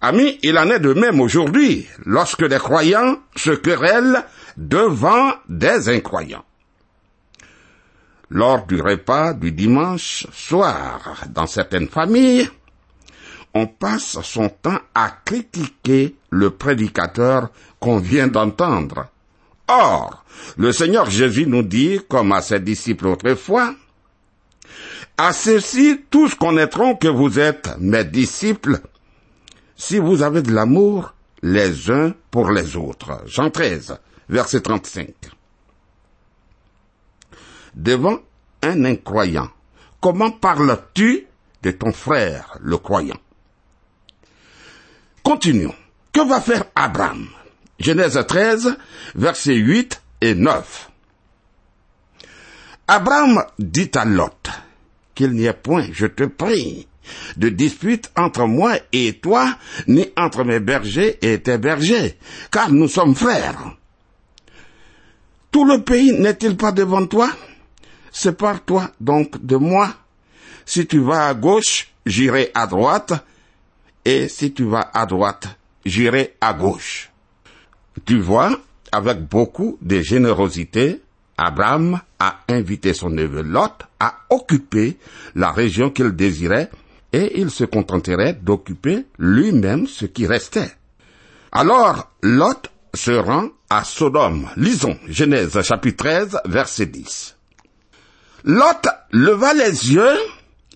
Amis, 0.00 0.38
il 0.42 0.58
en 0.58 0.70
est 0.70 0.80
de 0.80 0.94
même 0.94 1.20
aujourd'hui, 1.20 1.86
lorsque 2.06 2.42
les 2.42 2.58
croyants 2.58 3.18
se 3.36 3.50
querellent 3.50 4.24
devant 4.56 5.32
des 5.48 5.88
incroyants. 5.88 6.44
Lors 8.30 8.64
du 8.66 8.80
repas 8.80 9.34
du 9.34 9.52
dimanche 9.52 10.26
soir, 10.32 11.24
dans 11.28 11.46
certaines 11.46 11.88
familles, 11.88 12.48
on 13.54 13.66
passe 13.66 14.20
son 14.22 14.48
temps 14.48 14.78
à 14.94 15.10
critiquer 15.24 16.16
le 16.30 16.50
prédicateur 16.50 17.50
qu'on 17.80 17.98
vient 17.98 18.28
d'entendre. 18.28 19.06
Or, 19.68 20.24
le 20.56 20.72
Seigneur 20.72 21.08
Jésus 21.08 21.46
nous 21.46 21.62
dit, 21.62 22.00
comme 22.08 22.32
à 22.32 22.42
ses 22.42 22.60
disciples 22.60 23.06
autrefois, 23.06 23.74
à 25.16 25.32
ceux-ci 25.32 26.04
tous 26.10 26.34
connaîtront 26.34 26.96
que 26.96 27.08
vous 27.08 27.38
êtes 27.38 27.76
mes 27.78 28.04
disciples 28.04 28.80
si 29.76 29.98
vous 29.98 30.22
avez 30.22 30.42
de 30.42 30.52
l'amour 30.52 31.14
les 31.42 31.90
uns 31.90 32.12
pour 32.30 32.50
les 32.50 32.76
autres. 32.76 33.22
Jean 33.26 33.50
13, 33.50 33.98
verset 34.28 34.60
35. 34.60 35.14
Devant 37.74 38.18
un 38.62 38.84
incroyant, 38.84 39.48
comment 40.00 40.30
parles-tu 40.30 41.26
de 41.62 41.70
ton 41.70 41.92
frère 41.92 42.56
le 42.60 42.78
croyant? 42.78 43.18
Continuons. 45.22 45.74
Que 46.12 46.26
va 46.26 46.40
faire 46.40 46.64
Abraham? 46.74 47.28
Genèse 47.78 48.22
13, 48.26 48.76
versets 49.14 49.54
8 49.54 50.02
et 50.20 50.34
9. 50.34 50.90
Abraham 52.88 53.44
dit 53.58 53.90
à 53.94 54.04
Lot, 54.04 54.50
qu'il 55.14 55.32
n'y 55.32 55.44
ait 55.44 55.52
point, 55.52 55.86
je 55.92 56.06
te 56.06 56.24
prie, 56.24 56.88
de 57.36 57.48
dispute 57.48 58.10
entre 58.16 58.46
moi 58.46 58.74
et 58.92 59.14
toi, 59.14 59.56
ni 59.86 60.06
entre 60.16 60.44
mes 60.44 60.60
bergers 60.60 61.18
et 61.22 61.40
tes 61.40 61.56
bergers, 61.56 62.18
car 62.50 62.70
nous 62.70 62.88
sommes 62.88 63.14
frères. 63.14 63.76
Tout 65.50 65.64
le 65.64 65.82
pays 65.82 66.12
n'est-il 66.12 66.56
pas 66.56 66.72
devant 66.72 67.06
toi? 67.06 67.30
Sépare-toi 68.12 68.90
donc 69.00 69.44
de 69.44 69.56
moi. 69.56 69.94
Si 70.66 70.86
tu 70.86 70.98
vas 70.98 71.28
à 71.28 71.34
gauche, 71.34 71.88
j'irai 72.06 72.50
à 72.54 72.66
droite, 72.66 73.12
et 74.04 74.28
si 74.28 74.52
tu 74.52 74.64
vas 74.64 74.90
à 74.92 75.06
droite, 75.06 75.48
j'irai 75.84 76.36
à 76.40 76.52
gauche. 76.52 77.10
Tu 78.04 78.20
vois, 78.20 78.58
avec 78.92 79.26
beaucoup 79.28 79.78
de 79.80 80.00
générosité, 80.00 81.02
Abraham 81.36 82.00
a 82.18 82.40
invité 82.48 82.92
son 82.92 83.10
neveu 83.10 83.42
Lot 83.42 83.82
à 83.98 84.20
occuper 84.30 84.98
la 85.34 85.50
région 85.50 85.90
qu'il 85.90 86.10
désirait 86.12 86.70
et 87.12 87.40
il 87.40 87.50
se 87.50 87.64
contenterait 87.64 88.34
d'occuper 88.34 89.06
lui-même 89.18 89.86
ce 89.86 90.06
qui 90.06 90.26
restait. 90.26 90.70
Alors 91.52 92.10
Lot 92.22 92.70
se 92.94 93.12
rend 93.12 93.48
à 93.68 93.84
Sodome. 93.84 94.48
Lisons 94.56 94.98
Genèse 95.08 95.60
chapitre 95.62 96.04
13 96.04 96.38
verset 96.44 96.86
10. 96.86 97.36
Lot 98.44 98.88
leva 99.12 99.54
les 99.54 99.92
yeux 99.92 100.16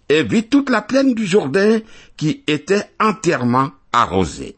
et 0.08 0.23
vit 0.23 0.49
toute 0.49 0.70
la 0.70 0.82
plaine 0.82 1.14
du 1.14 1.26
Jourdain 1.26 1.80
qui 2.16 2.42
était 2.46 2.90
entièrement 3.00 3.70
arrosée. 3.92 4.56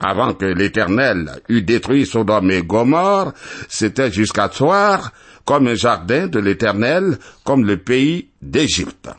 Avant 0.00 0.34
que 0.34 0.44
l'Éternel 0.44 1.42
eût 1.48 1.62
détruit 1.62 2.06
Sodome 2.06 2.50
et 2.50 2.62
Gomorre, 2.62 3.32
c'était 3.68 4.10
jusqu'à 4.10 4.50
soir 4.50 5.12
comme 5.44 5.66
un 5.66 5.74
jardin 5.74 6.28
de 6.28 6.38
l'Éternel, 6.38 7.18
comme 7.44 7.66
le 7.66 7.76
pays 7.76 8.28
d'Égypte. 8.40 9.10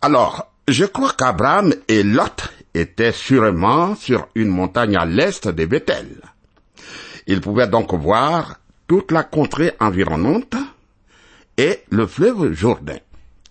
Alors, 0.00 0.52
je 0.68 0.84
crois 0.84 1.12
qu'Abraham 1.12 1.74
et 1.88 2.02
Lot 2.02 2.48
étaient 2.74 3.12
sûrement 3.12 3.94
sur 3.94 4.28
une 4.34 4.48
montagne 4.48 4.96
à 4.96 5.04
l'est 5.04 5.48
de 5.48 5.66
Bethel. 5.66 6.20
Ils 7.26 7.40
pouvaient 7.40 7.68
donc 7.68 7.92
voir 7.94 8.58
toute 8.86 9.12
la 9.12 9.22
contrée 9.22 9.72
environnante 9.80 10.54
et 11.56 11.80
le 11.90 12.06
fleuve 12.06 12.52
Jourdain. 12.52 12.98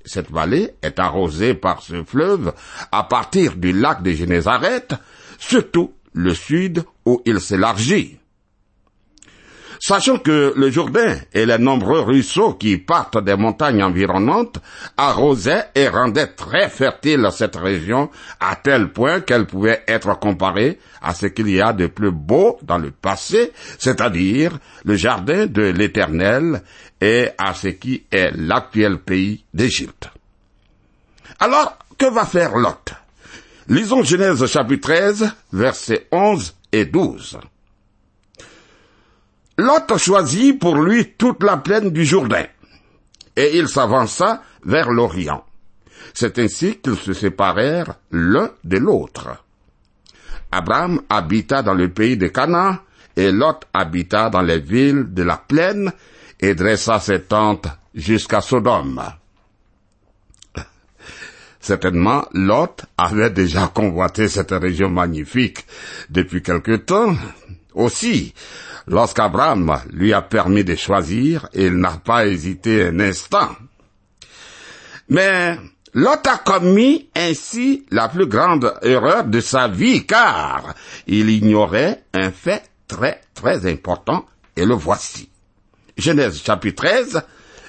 Cette 0.08 0.32
vallée 0.32 0.72
est 0.82 1.00
arrosée 1.00 1.54
par 1.54 1.82
ce 1.82 2.04
fleuve 2.04 2.54
à 2.92 3.04
partir 3.04 3.56
du 3.58 3.74
lac 3.74 4.02
de 4.02 4.12
Génézareth, 4.12 4.96
surtout 5.38 5.94
le 6.14 6.34
sud 6.34 6.84
où 7.06 7.22
il 7.26 7.42
s'élargit. 7.42 8.18
Sachant 9.80 10.18
que 10.18 10.54
le 10.56 10.72
Jourdain 10.72 11.18
et 11.34 11.46
les 11.46 11.58
nombreux 11.58 12.02
ruisseaux 12.02 12.54
qui 12.54 12.78
partent 12.78 13.24
des 13.24 13.36
montagnes 13.36 13.84
environnantes 13.84 14.60
arrosaient 14.98 15.66
et 15.76 15.88
rendaient 15.88 16.28
très 16.28 16.70
fertile 16.70 17.28
cette 17.32 17.56
région 17.56 18.10
à 18.40 18.56
tel 18.56 18.92
point 18.92 19.22
qu'elle 19.22 19.46
pouvait 19.46 19.84
être 19.88 20.20
comparée 20.20 20.80
à 21.02 21.14
ce 21.14 21.28
qu'il 21.28 21.50
y 21.50 21.62
a 21.62 21.74
de 21.74 21.88
plus 21.88 22.12
beau 22.12 22.58
dans 22.64 22.78
le 22.78 22.92
passé, 22.92 23.52
c'est-à-dire 23.78 24.58
le 24.84 24.96
jardin 24.96 25.46
de 25.46 25.64
l'Éternel 25.64 26.64
et 27.00 27.30
à 27.38 27.54
ce 27.54 27.68
qui 27.68 28.04
est 28.12 28.32
l'actuel 28.36 28.98
pays 28.98 29.44
d'Égypte. 29.54 30.10
Alors, 31.40 31.78
que 31.98 32.12
va 32.12 32.26
faire 32.26 32.58
Lot? 32.58 32.94
Lisons 33.68 34.04
Genèse 34.04 34.46
chapitre 34.48 34.90
13, 34.90 35.32
versets 35.54 36.08
11 36.12 36.56
et 36.72 36.86
12. 36.86 37.38
Lot 39.58 39.98
choisit 39.98 40.60
pour 40.60 40.76
lui 40.76 41.14
toute 41.18 41.42
la 41.44 41.58
plaine 41.58 41.90
du 41.90 42.06
Jourdain, 42.06 42.46
et 43.36 43.58
il 43.58 43.68
s'avança 43.68 44.44
vers 44.64 44.92
l'Orient. 44.92 45.44
C'est 46.14 46.38
ainsi 46.40 46.78
qu'ils 46.78 46.98
se 46.98 47.14
séparèrent 47.14 47.96
l'un 48.12 48.52
de 48.64 48.78
l'autre. 48.78 49.44
Abraham 50.52 51.02
habita 51.10 51.64
dans 51.64 51.74
le 51.74 51.90
pays 51.90 52.18
de 52.18 52.28
Canaan, 52.28 52.78
et 53.16 53.32
Lot 53.32 53.66
habita 53.74 54.30
dans 54.30 54.42
les 54.42 54.60
villes 54.60 55.14
de 55.14 55.24
la 55.24 55.38
plaine, 55.38 55.92
et 56.40 56.54
dressa 56.54 57.00
ses 57.00 57.24
tentes 57.24 57.68
jusqu'à 57.96 58.42
Sodome. 58.42 59.02
Certainement, 61.60 62.28
Lot 62.32 62.86
avait 62.98 63.32
déjà 63.32 63.68
convoité 63.74 64.28
cette 64.28 64.52
région 64.52 64.90
magnifique 64.90 65.66
depuis 66.10 66.42
quelque 66.42 66.76
temps. 66.78 67.16
Aussi, 67.74 68.34
lorsqu'Abraham 68.88 69.80
lui 69.92 70.14
a 70.14 70.22
permis 70.22 70.64
de 70.64 70.76
choisir, 70.76 71.48
il 71.54 71.74
n'a 71.74 71.98
pas 71.98 72.26
hésité 72.26 72.88
un 72.88 73.00
instant. 73.00 73.56
Mais 75.10 75.58
Lot 75.94 76.28
a 76.28 76.38
commis 76.38 77.10
ainsi 77.16 77.86
la 77.92 78.10
plus 78.10 78.28
grande 78.28 78.74
erreur 78.82 79.26
de 79.26 79.40
sa 79.40 79.68
vie, 79.68 80.06
car 80.06 80.74
il 81.08 81.30
ignorait 81.30 82.04
un 82.14 82.32
fait 82.32 82.64
très 82.88 83.22
très 83.34 83.70
important, 83.70 84.26
et 84.56 84.66
le 84.66 84.74
voici. 84.74 85.30
Genèse 85.98 86.42
chapitre 86.44 86.84
13, 86.84 87.22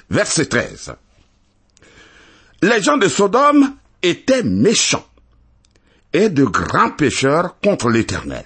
verset 0.09 0.45
13. 0.45 0.93
Les 2.61 2.81
gens 2.81 2.97
de 2.97 3.07
Sodome 3.07 3.75
étaient 4.01 4.43
méchants 4.43 5.05
et 6.13 6.29
de 6.29 6.43
grands 6.43 6.91
pécheurs 6.91 7.59
contre 7.61 7.89
l'Éternel. 7.89 8.45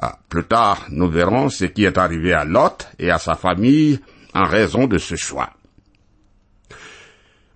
Ah, 0.00 0.18
plus 0.28 0.44
tard, 0.44 0.86
nous 0.90 1.08
verrons 1.08 1.48
ce 1.48 1.64
qui 1.64 1.84
est 1.84 1.96
arrivé 1.96 2.32
à 2.32 2.44
Lot 2.44 2.88
et 2.98 3.10
à 3.10 3.18
sa 3.18 3.34
famille 3.34 4.00
en 4.34 4.44
raison 4.44 4.86
de 4.86 4.98
ce 4.98 5.16
choix. 5.16 5.50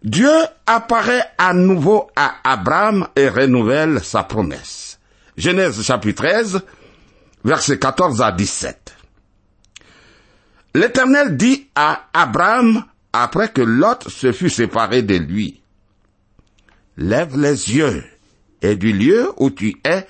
Dieu 0.03 0.33
apparaît 0.67 1.25
à 1.37 1.53
nouveau 1.53 2.11
à 2.17 2.37
Abraham 2.45 3.07
et 3.17 3.29
renouvelle 3.29 4.03
sa 4.03 4.23
promesse. 4.23 4.99
Genèse 5.37 5.83
chapitre 5.83 6.23
13, 6.23 6.63
versets 7.45 7.79
14 7.79 8.23
à 8.23 8.33
17. 8.33 8.97
L'Éternel 10.75 11.37
dit 11.37 11.69
à 11.75 12.09
Abraham 12.15 12.85
après 13.13 13.49
que 13.51 13.61
Lot 13.61 14.09
se 14.09 14.33
fut 14.33 14.51
séparé 14.51 15.03
de 15.03 15.17
lui, 15.17 15.61
Lève 16.97 17.39
les 17.39 17.75
yeux 17.75 18.05
et 18.61 18.77
du 18.77 18.93
lieu 18.93 19.33
où 19.39 19.51
tu 19.51 19.81
es, 19.85 20.07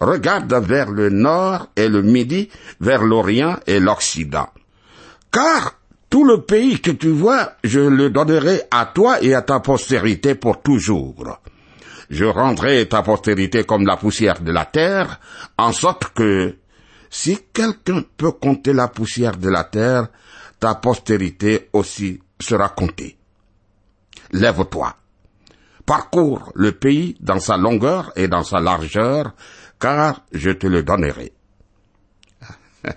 regarde 0.00 0.52
vers 0.54 0.90
le 0.90 1.10
nord 1.10 1.68
et 1.76 1.88
le 1.88 2.02
midi, 2.02 2.48
vers 2.80 3.02
l'orient 3.02 3.58
et 3.66 3.80
l'occident. 3.80 4.48
Car 5.30 5.74
tout 6.10 6.24
le 6.24 6.42
pays 6.42 6.80
que 6.80 6.90
tu 6.90 7.10
vois, 7.10 7.52
je 7.64 7.80
le 7.80 8.10
donnerai 8.10 8.62
à 8.70 8.86
toi 8.86 9.22
et 9.22 9.34
à 9.34 9.42
ta 9.42 9.60
postérité 9.60 10.34
pour 10.34 10.62
toujours. 10.62 11.40
Je 12.08 12.24
rendrai 12.24 12.88
ta 12.88 13.02
postérité 13.02 13.64
comme 13.64 13.86
la 13.86 13.96
poussière 13.98 14.40
de 14.40 14.50
la 14.50 14.64
terre, 14.64 15.20
en 15.58 15.72
sorte 15.72 16.12
que 16.14 16.56
si 17.10 17.38
quelqu'un 17.52 18.02
peut 18.16 18.32
compter 18.32 18.72
la 18.72 18.88
poussière 18.88 19.36
de 19.36 19.50
la 19.50 19.64
terre, 19.64 20.08
ta 20.58 20.74
postérité 20.74 21.68
aussi 21.72 22.20
sera 22.40 22.70
comptée. 22.70 23.18
Lève-toi. 24.32 24.94
Parcours 25.84 26.52
le 26.54 26.72
pays 26.72 27.16
dans 27.20 27.40
sa 27.40 27.56
longueur 27.56 28.12
et 28.16 28.28
dans 28.28 28.42
sa 28.44 28.60
largeur, 28.60 29.32
car 29.78 30.22
je 30.32 30.50
te 30.50 30.66
le 30.66 30.82
donnerai. 30.82 31.32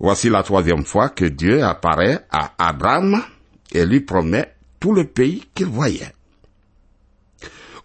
Voici 0.00 0.28
la 0.28 0.42
troisième 0.42 0.84
fois 0.84 1.08
que 1.08 1.24
Dieu 1.24 1.62
apparaît 1.62 2.26
à 2.30 2.52
Abraham 2.58 3.22
et 3.72 3.84
lui 3.84 4.00
promet 4.00 4.54
tout 4.80 4.92
le 4.92 5.04
pays 5.04 5.48
qu'il 5.54 5.66
voyait. 5.66 6.12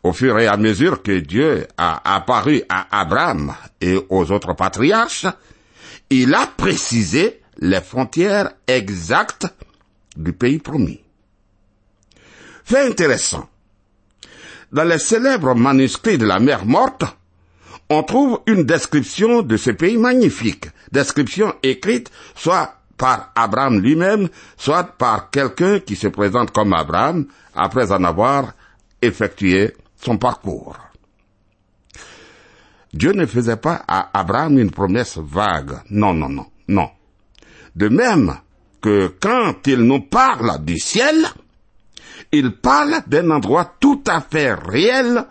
Au 0.04 0.12
fur 0.12 0.38
et 0.40 0.48
à 0.48 0.58
mesure 0.58 1.02
que 1.02 1.20
Dieu 1.20 1.66
a 1.78 2.16
apparu 2.16 2.62
à 2.68 3.00
Abraham 3.00 3.56
et 3.80 3.98
aux 4.10 4.32
autres 4.32 4.54
patriarches, 4.54 5.28
il 6.10 6.34
a 6.34 6.46
précisé 6.46 7.42
les 7.60 7.82
frontières 7.82 8.52
exactes 8.68 9.48
du 10.16 10.34
pays 10.34 10.60
promis. 10.60 11.02
Fait 12.66 12.86
intéressant. 12.86 13.50
Dans 14.74 14.84
les 14.84 14.98
célèbres 14.98 15.54
manuscrits 15.54 16.18
de 16.18 16.26
la 16.26 16.40
mer 16.40 16.66
morte, 16.66 17.04
on 17.90 18.02
trouve 18.02 18.40
une 18.48 18.64
description 18.64 19.44
de 19.44 19.56
ce 19.56 19.70
pays 19.70 19.98
magnifique, 19.98 20.66
description 20.92 21.54
écrite 21.62 22.10
soit 22.36 22.74
par 22.98 23.32
Abraham 23.36 23.80
lui-même, 23.80 24.30
soit 24.58 24.84
par 24.84 25.30
quelqu'un 25.30 25.80
qui 25.80 25.96
se 25.96 26.08
présente 26.08 26.52
comme 26.52 26.74
Abraham 26.74 27.28
après 27.54 27.92
en 27.92 28.04
avoir 28.04 28.54
effectué 29.00 29.76
son 29.96 30.18
parcours. 30.18 30.76
Dieu 32.94 33.12
ne 33.12 33.28
faisait 33.28 33.58
pas 33.58 33.84
à 33.88 34.10
Abraham 34.20 34.58
une 34.58 34.72
promesse 34.72 35.20
vague. 35.20 35.82
Non, 35.92 36.16
non, 36.16 36.30
non, 36.30 36.48
non. 36.68 36.90
De 37.76 37.90
même 37.90 38.38
que 38.82 39.14
quand 39.20 39.68
il 39.68 39.82
nous 39.82 40.02
parle 40.02 40.64
du 40.64 40.80
ciel, 40.80 41.28
il 42.34 42.52
parle 42.52 43.04
d'un 43.08 43.30
endroit 43.30 43.76
tout 43.80 44.04
à 44.08 44.20
fait 44.20 44.54
réel, 44.54 45.24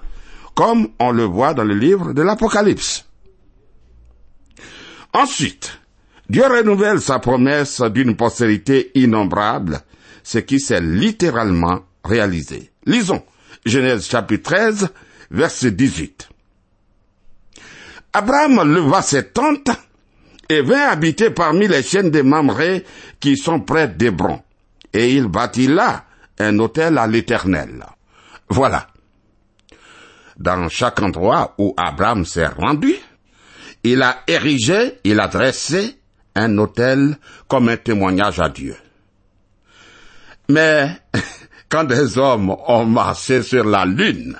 comme 0.54 0.88
on 1.00 1.10
le 1.10 1.24
voit 1.24 1.52
dans 1.52 1.64
le 1.64 1.74
livre 1.74 2.12
de 2.12 2.22
l'Apocalypse. 2.22 3.04
Ensuite, 5.12 5.78
Dieu 6.28 6.46
renouvelle 6.46 7.00
sa 7.00 7.18
promesse 7.18 7.82
d'une 7.82 8.16
postérité 8.16 8.92
innombrable, 8.94 9.80
ce 10.22 10.38
qui 10.38 10.60
s'est 10.60 10.80
littéralement 10.80 11.80
réalisé. 12.04 12.70
Lisons 12.86 13.22
Genèse 13.66 14.08
chapitre 14.08 14.50
13, 14.50 14.88
verset 15.30 15.72
18. 15.72 16.28
Abraham 18.12 18.72
leva 18.72 19.02
ses 19.02 19.28
tentes 19.28 19.70
et 20.48 20.60
vint 20.62 20.88
habiter 20.88 21.30
parmi 21.30 21.66
les 21.66 21.82
chaînes 21.82 22.10
des 22.10 22.22
Mamré 22.22 22.84
qui 23.18 23.36
sont 23.36 23.60
près 23.60 23.88
d'Hébron. 23.88 24.40
Et 24.92 25.14
il 25.14 25.26
bâtit 25.26 25.66
là 25.66 26.04
un 26.38 26.58
hôtel 26.58 26.98
à 26.98 27.06
l'Éternel. 27.06 27.84
Voilà. 28.48 28.88
Dans 30.38 30.68
chaque 30.68 31.00
endroit 31.02 31.54
où 31.58 31.74
Abraham 31.76 32.24
s'est 32.24 32.46
rendu, 32.46 32.94
il 33.84 34.02
a 34.02 34.18
érigé, 34.26 34.98
il 35.04 35.20
a 35.20 35.28
dressé 35.28 35.98
un 36.34 36.56
hôtel 36.58 37.16
comme 37.48 37.68
un 37.68 37.76
témoignage 37.76 38.40
à 38.40 38.48
Dieu. 38.48 38.76
Mais 40.48 40.90
quand 41.68 41.84
des 41.84 42.18
hommes 42.18 42.56
ont 42.66 42.86
marché 42.86 43.42
sur 43.42 43.64
la 43.64 43.84
lune, 43.84 44.38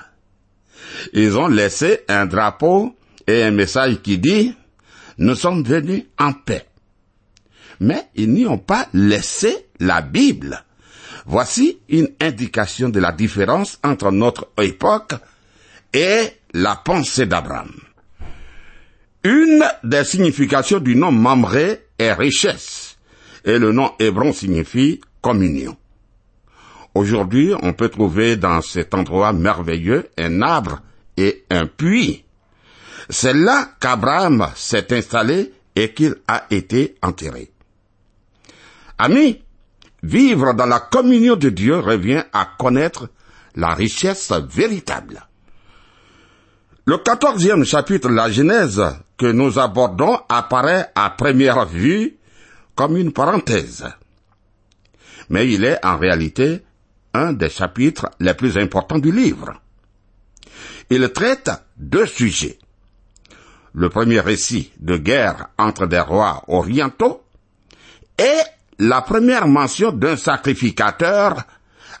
ils 1.13 1.37
ont 1.37 1.47
laissé 1.47 2.01
un 2.07 2.25
drapeau 2.25 2.95
et 3.27 3.43
un 3.43 3.51
message 3.51 4.01
qui 4.01 4.17
dit 4.17 4.55
nous 5.17 5.35
sommes 5.35 5.63
venus 5.63 6.05
en 6.19 6.33
paix. 6.33 6.65
Mais 7.79 8.07
ils 8.15 8.31
n'y 8.31 8.45
ont 8.45 8.57
pas 8.57 8.87
laissé 8.93 9.67
la 9.79 10.01
Bible. 10.01 10.63
Voici 11.25 11.79
une 11.89 12.09
indication 12.19 12.89
de 12.89 12.99
la 12.99 13.11
différence 13.11 13.79
entre 13.83 14.11
notre 14.11 14.49
époque 14.61 15.13
et 15.93 16.23
la 16.53 16.75
pensée 16.75 17.25
d'Abraham. 17.25 17.71
Une 19.23 19.63
des 19.83 20.03
significations 20.03 20.79
du 20.79 20.95
nom 20.95 21.11
Mamré 21.11 21.85
est 21.97 22.13
richesse, 22.13 22.97
et 23.45 23.57
le 23.57 23.71
nom 23.71 23.93
Hébron 23.99 24.33
signifie 24.33 24.99
communion. 25.21 25.77
Aujourd'hui, 26.93 27.53
on 27.61 27.73
peut 27.73 27.89
trouver 27.89 28.35
dans 28.35 28.61
cet 28.61 28.93
endroit 28.93 29.33
merveilleux 29.33 30.09
un 30.17 30.41
arbre 30.41 30.81
et 31.17 31.45
un 31.49 31.65
puits. 31.65 32.25
C'est 33.09 33.33
là 33.33 33.69
qu'Abraham 33.79 34.49
s'est 34.55 34.93
installé 34.93 35.53
et 35.75 35.93
qu'il 35.93 36.15
a 36.27 36.45
été 36.51 36.95
enterré. 37.01 37.49
Amis, 38.97 39.42
vivre 40.03 40.53
dans 40.53 40.65
la 40.65 40.81
communion 40.81 41.35
de 41.35 41.49
Dieu 41.49 41.79
revient 41.79 42.23
à 42.33 42.47
connaître 42.59 43.09
la 43.55 43.73
richesse 43.73 44.31
véritable. 44.31 45.25
Le 46.85 46.97
quatorzième 46.97 47.63
chapitre 47.63 48.09
de 48.09 48.13
la 48.13 48.29
Genèse 48.29 48.83
que 49.17 49.27
nous 49.27 49.57
abordons 49.57 50.19
apparaît 50.27 50.91
à 50.95 51.09
première 51.11 51.65
vue 51.65 52.17
comme 52.75 52.97
une 52.97 53.13
parenthèse. 53.13 53.87
Mais 55.29 55.49
il 55.49 55.63
est 55.63 55.83
en 55.85 55.97
réalité 55.97 56.61
un 57.13 57.31
des 57.31 57.49
chapitres 57.49 58.09
les 58.19 58.33
plus 58.33 58.57
importants 58.57 58.99
du 58.99 59.11
livre. 59.11 59.53
Il 60.89 61.07
traite 61.13 61.51
deux 61.77 62.05
sujets. 62.05 62.59
Le 63.73 63.89
premier 63.89 64.19
récit 64.19 64.71
de 64.79 64.97
guerre 64.97 65.47
entre 65.57 65.87
des 65.87 66.01
rois 66.01 66.43
orientaux 66.47 67.23
et 68.17 68.41
la 68.83 69.01
première 69.01 69.47
mention 69.47 69.93
d'un 69.93 70.17
sacrificateur, 70.17 71.43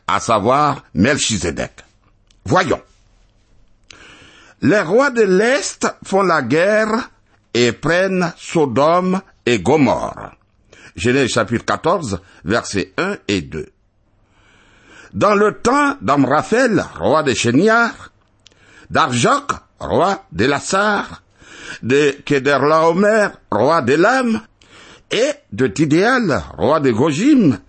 à 0.05 0.19
savoir 0.19 0.83
Melchizedek. 0.93 1.71
Voyons. 2.43 2.81
Les 4.61 4.81
rois 4.81 5.09
de 5.09 5.21
l'Est 5.21 5.87
font 6.03 6.23
la 6.23 6.41
guerre 6.41 7.09
et 7.53 7.71
prennent 7.71 8.33
Sodome 8.37 9.21
et 9.45 9.59
Gomorre. 9.59 10.33
Genèse 10.97 11.29
chapitre 11.29 11.65
14, 11.65 12.19
versets 12.43 12.91
1 12.97 13.17
et 13.29 13.41
2. 13.41 13.65
Dans 15.13 15.35
le 15.35 15.59
temps 15.59 15.95
d'Amraphel, 16.01 16.83
roi 16.99 17.23
de 17.23 17.33
Chéniar, 17.33 18.11
d'Arjok, 18.89 19.51
roi 19.79 20.25
de 20.33 20.45
Lassar, 20.45 21.21
de 21.81 22.17
Kederlaomer, 22.25 23.29
roi 23.51 23.81
d'Elam, 23.81 24.41
et 25.11 25.31
de 25.51 25.67
Tidéal, 25.67 26.43
roi 26.57 26.79
de 26.79 26.91
Gojim, 26.91 27.59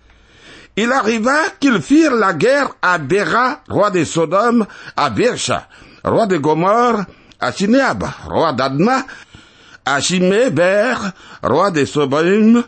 il 0.77 0.91
arriva 0.91 1.49
qu'ils 1.59 1.81
firent 1.81 2.15
la 2.15 2.33
guerre 2.33 2.71
à 2.81 2.97
Béra, 2.97 3.61
roi 3.69 3.91
de 3.91 4.03
Sodome, 4.03 4.65
à 4.95 5.09
Birsha, 5.09 5.67
roi 6.03 6.27
de 6.27 6.37
Gomorre, 6.37 7.05
à 7.39 7.51
Shineab, 7.51 8.03
roi 8.27 8.53
d'Adma, 8.53 9.05
à 9.85 10.01
Shiméber, 10.01 10.95
roi 11.43 11.71
de 11.71 11.85
Sobaim, 11.85 12.63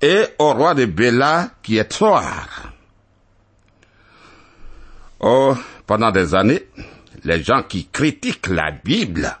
et 0.00 0.24
au 0.38 0.52
roi 0.54 0.74
de 0.74 0.86
Béla, 0.86 1.50
qui 1.62 1.76
est 1.76 1.92
Tsoar. 1.92 2.72
Oh, 5.20 5.54
pendant 5.86 6.10
des 6.10 6.34
années, 6.34 6.66
les 7.22 7.44
gens 7.44 7.62
qui 7.62 7.86
critiquent 7.86 8.48
la 8.48 8.72
Bible 8.72 9.36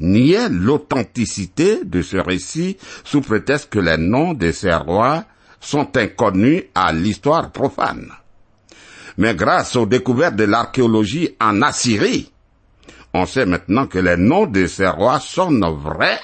niaient 0.00 0.48
l'authenticité 0.48 1.84
de 1.84 2.02
ce 2.02 2.16
récit 2.16 2.76
sous 3.04 3.20
prétexte 3.20 3.70
que 3.70 3.78
les 3.78 3.96
noms 3.98 4.34
de 4.34 4.50
ces 4.50 4.74
rois 4.74 5.24
sont 5.60 5.96
inconnus 5.96 6.64
à 6.74 6.92
l'histoire 6.92 7.52
profane. 7.52 8.10
Mais 9.18 9.34
grâce 9.34 9.76
aux 9.76 9.86
découvertes 9.86 10.36
de 10.36 10.44
l'archéologie 10.44 11.36
en 11.40 11.60
Assyrie, 11.62 12.32
on 13.12 13.26
sait 13.26 13.46
maintenant 13.46 13.86
que 13.86 13.98
les 13.98 14.16
noms 14.16 14.46
de 14.46 14.66
ces 14.66 14.88
rois 14.88 15.20
sont 15.20 15.50
vrais 15.72 16.20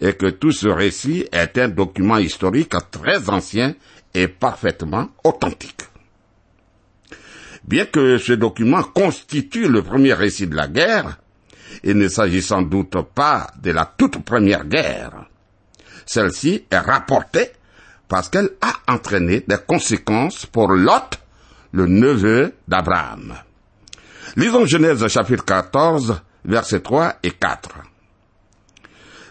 et 0.00 0.12
que 0.14 0.26
tout 0.26 0.52
ce 0.52 0.68
récit 0.68 1.26
est 1.32 1.58
un 1.58 1.68
document 1.68 2.18
historique 2.18 2.74
très 2.90 3.30
ancien 3.30 3.74
et 4.14 4.28
parfaitement 4.28 5.08
authentique. 5.24 5.82
Bien 7.64 7.84
que 7.84 8.18
ce 8.18 8.32
document 8.32 8.82
constitue 8.82 9.68
le 9.68 9.82
premier 9.82 10.12
récit 10.14 10.46
de 10.46 10.56
la 10.56 10.68
guerre, 10.68 11.18
il 11.84 11.96
ne 11.96 12.08
s'agit 12.08 12.42
sans 12.42 12.62
doute 12.62 12.96
pas 13.14 13.48
de 13.60 13.70
la 13.70 13.84
toute 13.84 14.24
première 14.24 14.64
guerre. 14.64 15.26
Celle-ci 16.06 16.64
est 16.70 16.78
rapportée 16.78 17.50
parce 18.08 18.28
qu'elle 18.28 18.50
a 18.60 18.92
entraîné 18.92 19.44
des 19.46 19.58
conséquences 19.66 20.46
pour 20.46 20.72
Lot, 20.72 21.18
le 21.72 21.86
neveu 21.86 22.54
d'Abraham. 22.66 23.34
Lisons 24.36 24.66
Genèse 24.66 25.06
chapitre 25.08 25.44
14, 25.44 26.20
versets 26.44 26.80
3 26.80 27.16
et 27.22 27.32
4. 27.32 27.68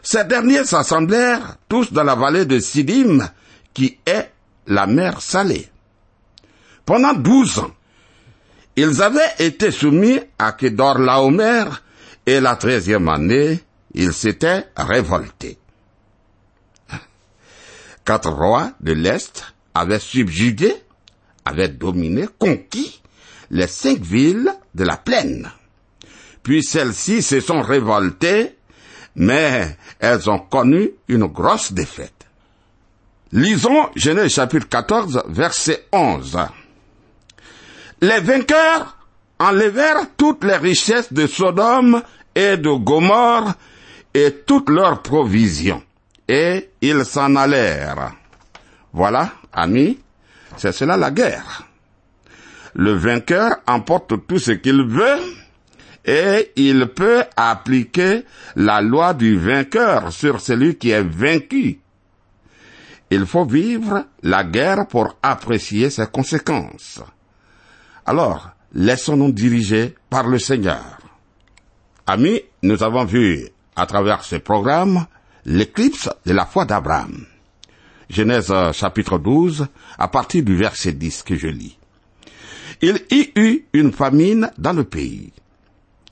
Ces 0.04 0.23
derniers 0.23 0.63
s'assemblèrent 0.63 1.58
tous 1.67 1.91
dans 1.91 2.04
la 2.04 2.15
vallée 2.15 2.45
de 2.45 2.60
Sidim, 2.60 3.28
qui 3.73 4.00
est 4.06 4.32
la 4.67 4.88
mer 4.88 5.21
salée. 5.21 5.67
Pendant 6.86 7.13
douze 7.13 7.60
ans, 7.60 7.71
ils 8.76 9.02
avaient 9.02 9.34
été 9.39 9.71
soumis 9.71 10.19
à 10.38 10.52
Kedor 10.54 11.00
Laomer, 11.00 11.65
et 12.28 12.40
la 12.40 12.56
treizième 12.56 13.10
année, 13.10 13.60
ils 13.96 14.13
s'étaient 14.13 14.68
révoltés 14.76 15.58
quatre 18.08 18.30
rois 18.30 18.72
de 18.80 18.94
l'Est 18.94 19.54
avaient 19.74 20.00
subjugué, 20.00 20.74
avaient 21.44 21.68
dominé, 21.68 22.26
conquis 22.40 23.02
les 23.52 23.68
cinq 23.68 24.00
villes 24.00 24.50
de 24.74 24.86
la 24.86 24.96
plaine. 24.96 25.52
Puis 26.42 26.63
celles-ci 26.63 27.22
se 27.22 27.42
sont 27.42 27.62
révoltées, 27.62 28.56
mais 29.18 29.78
elles 30.00 30.30
ont 30.30 30.40
connu 30.40 30.92
une 31.10 31.26
grosse 31.26 31.74
défaite. 31.74 32.28
Lisons 33.34 33.90
Genèse 33.98 34.32
chapitre 34.32 34.70
14, 34.70 35.24
verset 35.28 35.86
11. 35.92 36.38
Les 38.00 38.22
vainqueurs 38.22 38.97
enlevèrent 39.39 40.15
toutes 40.17 40.43
les 40.43 40.58
richesses 40.58 41.13
de 41.13 41.28
Sodome 41.28 42.02
et 42.36 42.58
de 42.58 42.71
Gomorre 42.71 43.54
et 44.13 44.43
toutes 44.45 44.69
leurs 44.69 45.02
provisions 45.02 45.84
et 46.28 46.71
ils 46.82 47.06
s'en 47.06 47.36
allèrent. 47.36 48.13
Voilà, 48.93 49.32
amis, 49.54 50.00
c'est 50.58 50.71
cela 50.71 50.97
la 50.97 51.12
guerre. 51.12 51.63
Le 52.73 52.93
vainqueur 52.93 53.58
emporte 53.67 54.28
tout 54.28 54.39
ce 54.39 54.52
qu'il 54.52 54.84
veut 54.84 55.19
et 56.06 56.52
il 56.56 56.88
peut 56.88 57.23
appliquer 57.36 58.23
la 58.56 58.82
loi 58.82 59.13
du 59.13 59.38
vainqueur 59.38 60.12
sur 60.12 60.39
celui 60.41 60.76
qui 60.78 60.91
est 60.91 61.04
vaincu. 61.04 61.80
Il 63.10 63.26
faut 63.26 63.45
vivre 63.45 64.06
la 64.23 64.43
guerre 64.43 64.88
pour 64.88 65.15
apprécier 65.23 65.89
ses 65.89 66.08
conséquences. 66.08 67.02
Alors, 68.06 68.52
laissons-nous 68.78 69.32
diriger 69.32 69.96
par 70.10 70.28
le 70.28 70.38
Seigneur. 70.38 71.00
Amis, 72.06 72.42
nous 72.62 72.84
avons 72.84 73.04
vu 73.04 73.50
à 73.76 73.86
travers 73.88 74.24
ce 74.24 74.36
programme 74.36 75.08
l'éclipse 75.46 76.10
de 76.26 76.34
la 76.34 76.46
foi 76.46 76.66
d'Abraham. 76.66 77.26
Genèse 78.10 78.52
euh, 78.52 78.72
chapitre 78.72 79.18
12, 79.18 79.68
à 79.98 80.08
partir 80.08 80.44
du 80.44 80.56
verset 80.56 80.94
10 80.94 81.24
que 81.24 81.36
je 81.36 81.48
lis. 81.48 81.78
Il 82.82 83.02
y 83.12 83.32
eut 83.36 83.66
une 83.74 83.92
famine 83.92 84.52
dans 84.58 84.74
le 84.74 84.84
pays. 84.84 85.34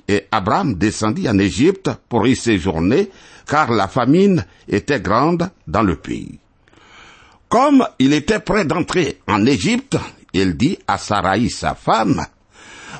Et 0.07 0.27
Abraham 0.31 0.73
descendit 0.75 1.29
en 1.29 1.37
Égypte 1.37 1.89
pour 2.09 2.27
y 2.27 2.35
séjourner, 2.35 3.11
car 3.47 3.71
la 3.71 3.87
famine 3.87 4.43
était 4.67 4.99
grande 4.99 5.49
dans 5.67 5.83
le 5.83 5.95
pays. 5.95 6.39
Comme 7.47 7.87
il 7.99 8.13
était 8.13 8.39
prêt 8.39 8.65
d'entrer 8.65 9.19
en 9.27 9.45
Égypte, 9.45 9.97
il 10.33 10.57
dit 10.57 10.77
à 10.87 10.97
Sarai 10.97 11.47
sa 11.49 11.75
femme, 11.75 12.25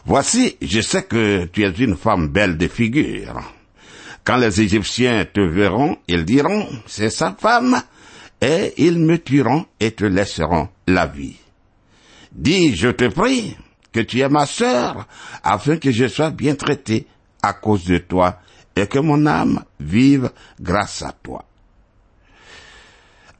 Voici, 0.05 0.57
je 0.61 0.81
sais 0.81 1.03
que 1.03 1.45
tu 1.45 1.63
es 1.63 1.69
une 1.69 1.95
femme 1.95 2.27
belle 2.27 2.57
de 2.57 2.67
figure. 2.67 3.41
Quand 4.23 4.37
les 4.37 4.59
Égyptiens 4.59 5.25
te 5.25 5.39
verront, 5.39 5.97
ils 6.07 6.25
diront, 6.25 6.67
c'est 6.87 7.09
sa 7.09 7.35
femme, 7.39 7.81
et 8.41 8.73
ils 8.77 8.99
me 8.99 9.17
tueront 9.17 9.65
et 9.79 9.91
te 9.91 10.05
laisseront 10.05 10.69
la 10.87 11.05
vie. 11.05 11.37
Dis, 12.31 12.75
je 12.75 12.89
te 12.89 13.05
prie, 13.05 13.55
que 13.93 14.01
tu 14.01 14.19
es 14.19 14.29
ma 14.29 14.45
sœur, 14.45 15.07
afin 15.43 15.77
que 15.77 15.91
je 15.91 16.07
sois 16.07 16.31
bien 16.31 16.55
traité 16.55 17.07
à 17.41 17.53
cause 17.53 17.85
de 17.85 17.99
toi, 17.99 18.39
et 18.75 18.87
que 18.87 18.99
mon 18.99 19.25
âme 19.25 19.63
vive 19.79 20.31
grâce 20.59 21.01
à 21.01 21.13
toi. 21.13 21.45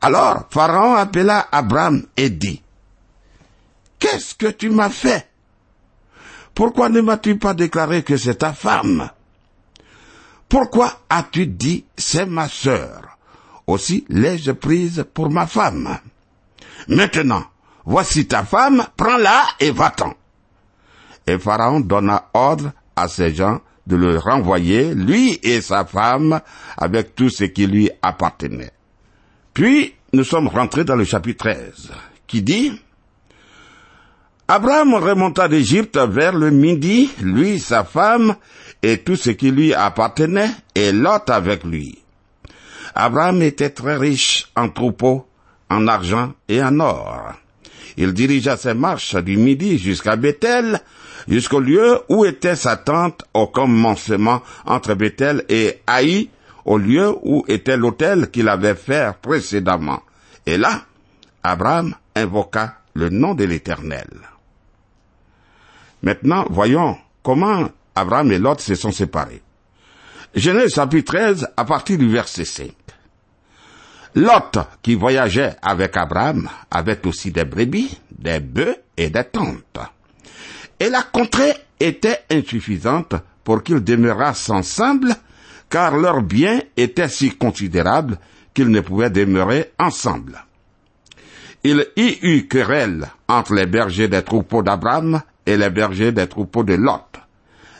Alors 0.02 0.46
Pharaon 0.50 0.94
appela 0.94 1.48
Abraham 1.52 2.06
et 2.16 2.30
dit, 2.30 2.62
Qu'est-ce 3.98 4.36
que 4.36 4.48
tu 4.48 4.70
m'as 4.70 4.90
fait 4.90 5.28
Pourquoi 6.56 6.88
ne 6.88 7.02
m'as-tu 7.02 7.38
pas 7.38 7.54
déclaré 7.54 8.02
que 8.04 8.16
c'est 8.16 8.36
ta 8.36 8.54
femme? 8.54 9.10
Pourquoi 10.48 11.02
as-tu 11.10 11.48
dit 11.48 11.86
c'est 11.98 12.26
ma 12.26 12.48
sœur? 12.48 13.18
Aussi 13.68 14.06
l'ai-je 14.10 14.52
prise 14.52 15.06
pour 15.14 15.30
ma 15.30 15.48
femme. 15.48 16.00
Maintenant, 16.88 17.44
voici 17.84 18.26
ta 18.26 18.46
femme, 18.46 18.86
prends-la 18.96 19.44
et 19.60 19.72
va-t'en. 19.72 20.14
Et 21.28 21.38
Pharaon 21.38 21.82
donna 21.82 22.30
ordre 22.34 22.72
à 22.96 23.08
ses 23.10 23.34
gens 23.34 23.60
de 23.86 23.96
le 23.98 24.18
renvoyer, 24.18 24.96
lui 24.96 25.40
et 25.44 25.62
sa 25.62 25.84
femme, 25.84 26.40
avec 26.78 27.16
tout 27.16 27.30
ce 27.30 27.44
qui 27.44 27.68
lui 27.68 27.90
appartenait. 28.02 28.72
Puis, 29.54 29.94
nous 30.14 30.24
sommes 30.24 30.48
rentrés 30.48 30.86
dans 30.86 30.96
le 30.96 31.04
chapitre 31.04 31.50
13, 31.50 31.92
qui 32.28 32.42
dit, 32.42 32.80
Abraham 34.48 34.94
remonta 34.94 35.48
d'Égypte 35.48 35.98
vers 35.98 36.36
le 36.36 36.52
midi, 36.52 37.10
lui, 37.20 37.60
sa 37.60 37.84
femme, 37.84 38.36
et 38.84 39.00
tout 39.00 39.16
ce 39.16 39.32
qui 39.32 39.50
lui 39.50 39.74
appartenait, 39.74 40.52
et 40.76 40.92
Lot 40.92 41.28
avec 41.32 41.64
lui. 41.64 41.98
Abraham 42.94 43.42
était 43.42 43.72
très 43.72 43.98
riche 43.98 44.52
en 44.56 44.70
troupeaux, 44.70 45.26
en 45.72 45.88
argent 45.88 46.34
et 46.48 46.62
en 46.64 46.80
or. 46.80 47.34
Il 47.98 48.14
dirigea 48.14 48.56
ses 48.56 48.76
marches 48.76 49.16
du 49.16 49.36
midi 49.36 49.80
jusqu'à 49.80 50.16
Bethel, 50.16 50.80
jusqu'au 51.28 51.60
lieu 51.60 52.02
où 52.10 52.24
était 52.24 52.56
sa 52.56 52.78
tente 52.78 53.24
au 53.34 53.48
commencement 53.48 54.44
entre 54.66 54.94
Bethel 54.94 55.44
et 55.50 55.82
Haï, 55.88 56.30
au 56.66 56.78
lieu 56.78 57.16
où 57.24 57.44
était 57.48 57.78
l'autel 57.78 58.30
qu'il 58.30 58.48
avait 58.48 58.76
fait 58.76 59.12
précédemment. 59.24 60.04
Et 60.46 60.58
là, 60.58 60.84
Abraham 61.42 61.96
invoqua 62.16 62.76
le 62.94 63.10
nom 63.10 63.34
de 63.34 63.46
l'Éternel. 63.46 64.08
Maintenant, 66.06 66.46
voyons 66.52 66.98
comment 67.24 67.68
Abraham 67.96 68.32
et 68.32 68.38
Lot 68.38 68.62
se 68.62 68.76
sont 68.76 68.92
séparés. 68.92 69.42
Genèse 70.36 70.76
chapitre 70.76 71.14
13 71.14 71.48
à 71.58 71.66
partir 71.66 71.98
du 71.98 72.08
verset 72.08 72.46
5. 72.46 72.72
Lot, 74.14 74.60
qui 74.84 74.94
voyageait 74.94 75.56
avec 75.64 75.98
Abraham, 75.98 76.48
avait 76.70 77.06
aussi 77.08 77.32
des 77.32 77.44
brebis, 77.44 78.00
des 78.12 78.40
bœufs 78.40 78.78
et 78.96 79.10
des 79.10 79.24
tentes. 79.24 79.80
Et 80.80 80.90
la 80.90 81.02
contrée 81.02 81.54
était 81.80 82.22
insuffisante 82.30 83.16
pour 83.44 83.64
qu'ils 83.64 83.84
demeurassent 83.84 84.52
ensemble, 84.52 85.16
car 85.70 85.98
leurs 85.98 86.22
biens 86.22 86.62
étaient 86.78 87.10
si 87.10 87.36
considérables 87.36 88.20
qu'ils 88.54 88.70
ne 88.70 88.82
pouvaient 88.82 89.10
demeurer 89.10 89.72
ensemble. 89.80 90.46
Il 91.64 91.88
y 91.98 92.20
eut 92.22 92.48
querelle 92.48 93.08
entre 93.28 93.56
les 93.56 93.66
bergers 93.66 94.08
des 94.08 94.22
troupeaux 94.22 94.62
d'Abraham 94.62 95.22
et 95.46 95.58
les 95.58 95.70
bergers 95.70 96.12
des 96.12 96.28
troupeaux 96.28 96.64
de 96.64 96.76
Lot. 96.76 97.20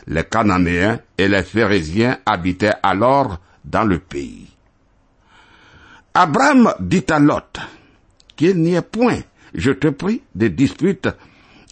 Les 0.06 0.24
Cananéens 0.24 1.00
et 1.18 1.28
les 1.28 1.42
Phérésiens 1.42 2.18
habitaient 2.24 2.74
alors 2.82 3.38
dans 3.64 3.84
le 3.84 3.98
pays. 3.98 4.48
Abraham 6.14 6.72
dit 6.80 7.04
à 7.10 7.18
Lot, 7.18 7.58
qu'il 8.36 8.62
n'y 8.62 8.74
ait 8.74 8.82
point, 8.82 9.20
je 9.54 9.72
te 9.72 9.88
prie, 9.88 10.22
de 10.34 10.48
dispute 10.48 11.08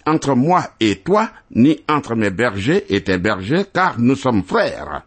entre 0.05 0.35
moi 0.35 0.67
et 0.79 0.97
toi, 0.97 1.29
ni 1.51 1.83
entre 1.89 2.15
mes 2.15 2.29
bergers 2.29 2.85
et 2.89 3.03
tes 3.03 3.17
bergers, 3.17 3.65
car 3.73 3.99
nous 3.99 4.15
sommes 4.15 4.43
frères. 4.43 5.03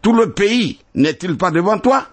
Tout 0.00 0.12
le 0.12 0.32
pays 0.32 0.78
n'est-il 0.94 1.36
pas 1.36 1.50
devant 1.50 1.78
toi? 1.78 2.06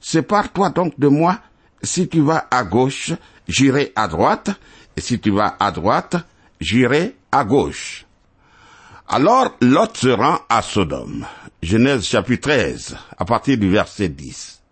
Sépare-toi 0.00 0.70
donc 0.70 0.98
de 0.98 1.08
moi. 1.08 1.38
Si 1.82 2.08
tu 2.08 2.20
vas 2.20 2.46
à 2.50 2.64
gauche, 2.64 3.12
j'irai 3.48 3.92
à 3.96 4.08
droite, 4.08 4.50
et 4.96 5.00
si 5.00 5.18
tu 5.18 5.30
vas 5.30 5.56
à 5.58 5.70
droite, 5.70 6.16
j'irai 6.60 7.16
à 7.36 7.44
gauche. 7.44 8.06
Alors 9.08 9.54
Lot 9.60 9.96
se 9.96 10.08
rend 10.08 10.38
à 10.48 10.62
Sodome. 10.62 11.26
Genèse 11.62 12.06
chapitre 12.06 12.48
13, 12.48 12.96
à 13.18 13.24
partir 13.24 13.58
du 13.58 13.70
verset 13.70 14.08
10. 14.08 14.62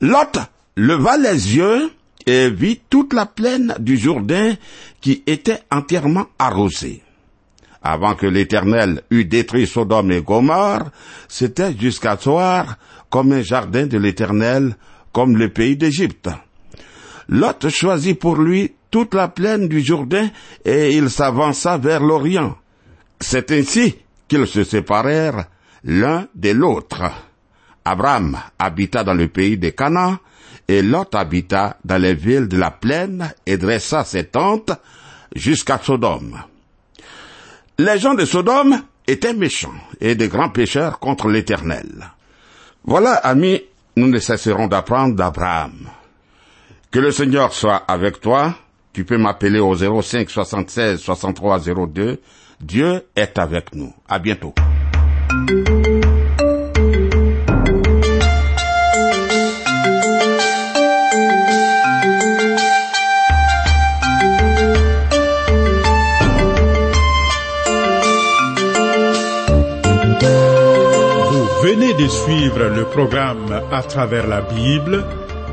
Lot 0.00 0.38
leva 0.76 1.16
les 1.18 1.56
yeux 1.56 1.90
et 2.26 2.50
vit 2.50 2.80
toute 2.88 3.12
la 3.12 3.26
plaine 3.26 3.74
du 3.78 3.96
Jourdain 3.96 4.54
qui 5.00 5.22
était 5.26 5.60
entièrement 5.70 6.26
arrosée. 6.38 7.02
Avant 7.82 8.14
que 8.14 8.26
l'Éternel 8.26 9.02
eût 9.10 9.24
détruit 9.24 9.66
Sodome 9.66 10.12
et 10.12 10.22
Gomorre, 10.22 10.90
c'était 11.28 11.76
jusqu'à 11.78 12.16
soir 12.16 12.76
comme 13.10 13.32
un 13.32 13.42
jardin 13.42 13.86
de 13.86 13.98
l'Éternel, 13.98 14.76
comme 15.12 15.36
le 15.36 15.48
pays 15.50 15.76
d'Égypte. 15.76 16.28
Lot 17.28 17.68
choisit 17.68 18.18
pour 18.18 18.36
lui 18.36 18.74
toute 18.90 19.14
la 19.14 19.28
plaine 19.28 19.68
du 19.68 19.80
Jourdain 19.80 20.30
et 20.64 20.96
il 20.96 21.10
s'avança 21.10 21.76
vers 21.76 22.00
l'Orient. 22.00 22.56
C'est 23.20 23.50
ainsi 23.52 23.96
qu'ils 24.28 24.46
se 24.46 24.64
séparèrent 24.64 25.46
l'un 25.84 26.26
de 26.34 26.50
l'autre. 26.50 27.02
Abraham 27.84 28.38
habita 28.58 29.04
dans 29.04 29.14
le 29.14 29.28
pays 29.28 29.56
de 29.56 29.70
Canaan, 29.70 30.18
et 30.68 30.82
Lot 30.82 31.14
habita 31.14 31.78
dans 31.84 32.00
les 32.00 32.14
villes 32.14 32.48
de 32.48 32.58
la 32.58 32.70
plaine 32.70 33.32
et 33.46 33.56
dressa 33.56 34.04
ses 34.04 34.24
tentes 34.24 34.72
jusqu'à 35.34 35.78
Sodome. 35.78 36.42
Les 37.78 37.98
gens 37.98 38.14
de 38.14 38.26
Sodome 38.26 38.82
étaient 39.06 39.32
méchants 39.32 39.72
et 40.00 40.14
de 40.14 40.26
grands 40.26 40.50
pécheurs 40.50 40.98
contre 40.98 41.28
l'Éternel. 41.28 42.10
Voilà, 42.84 43.14
amis, 43.14 43.62
nous 43.96 44.08
ne 44.08 44.18
cesserons 44.18 44.66
d'apprendre 44.66 45.14
d'Abraham. 45.14 45.88
Que 46.90 46.98
le 47.00 47.10
Seigneur 47.10 47.52
soit 47.52 47.76
avec 47.86 48.20
toi. 48.20 48.54
Tu 48.92 49.04
peux 49.04 49.18
m'appeler 49.18 49.60
au 49.60 49.74
05 49.76 50.28
76 50.30 50.98
63 50.98 51.60
02. 51.86 52.20
Dieu 52.60 53.02
est 53.14 53.38
avec 53.38 53.74
nous. 53.74 53.92
À 54.08 54.18
bientôt. 54.18 54.54
venez 71.62 71.92
de 71.94 72.08
suivre 72.08 72.64
le 72.64 72.84
programme 72.84 73.62
À 73.72 73.82
travers 73.82 74.26
la 74.26 74.40
Bible, 74.40 75.04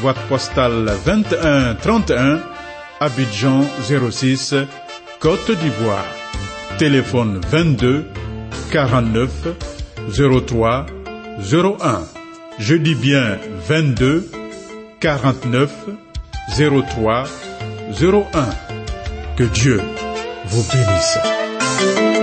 boîte 0.00 0.18
postale 0.28 0.92
2131, 1.06 2.40
Abidjan 3.00 3.64
06, 4.10 4.54
Côte 5.20 5.50
d'Ivoire. 5.50 6.04
Téléphone 6.78 7.40
22 7.50 8.06
49 8.70 9.30
03 10.46 10.86
01. 11.52 12.02
Je 12.58 12.74
dis 12.74 12.94
bien 12.94 13.38
22 13.68 14.30
49 15.00 15.70
03 16.56 17.24
01. 18.00 18.24
Que 19.36 19.44
Dieu 19.44 19.80
vous 20.46 20.64
bénisse. 20.72 22.17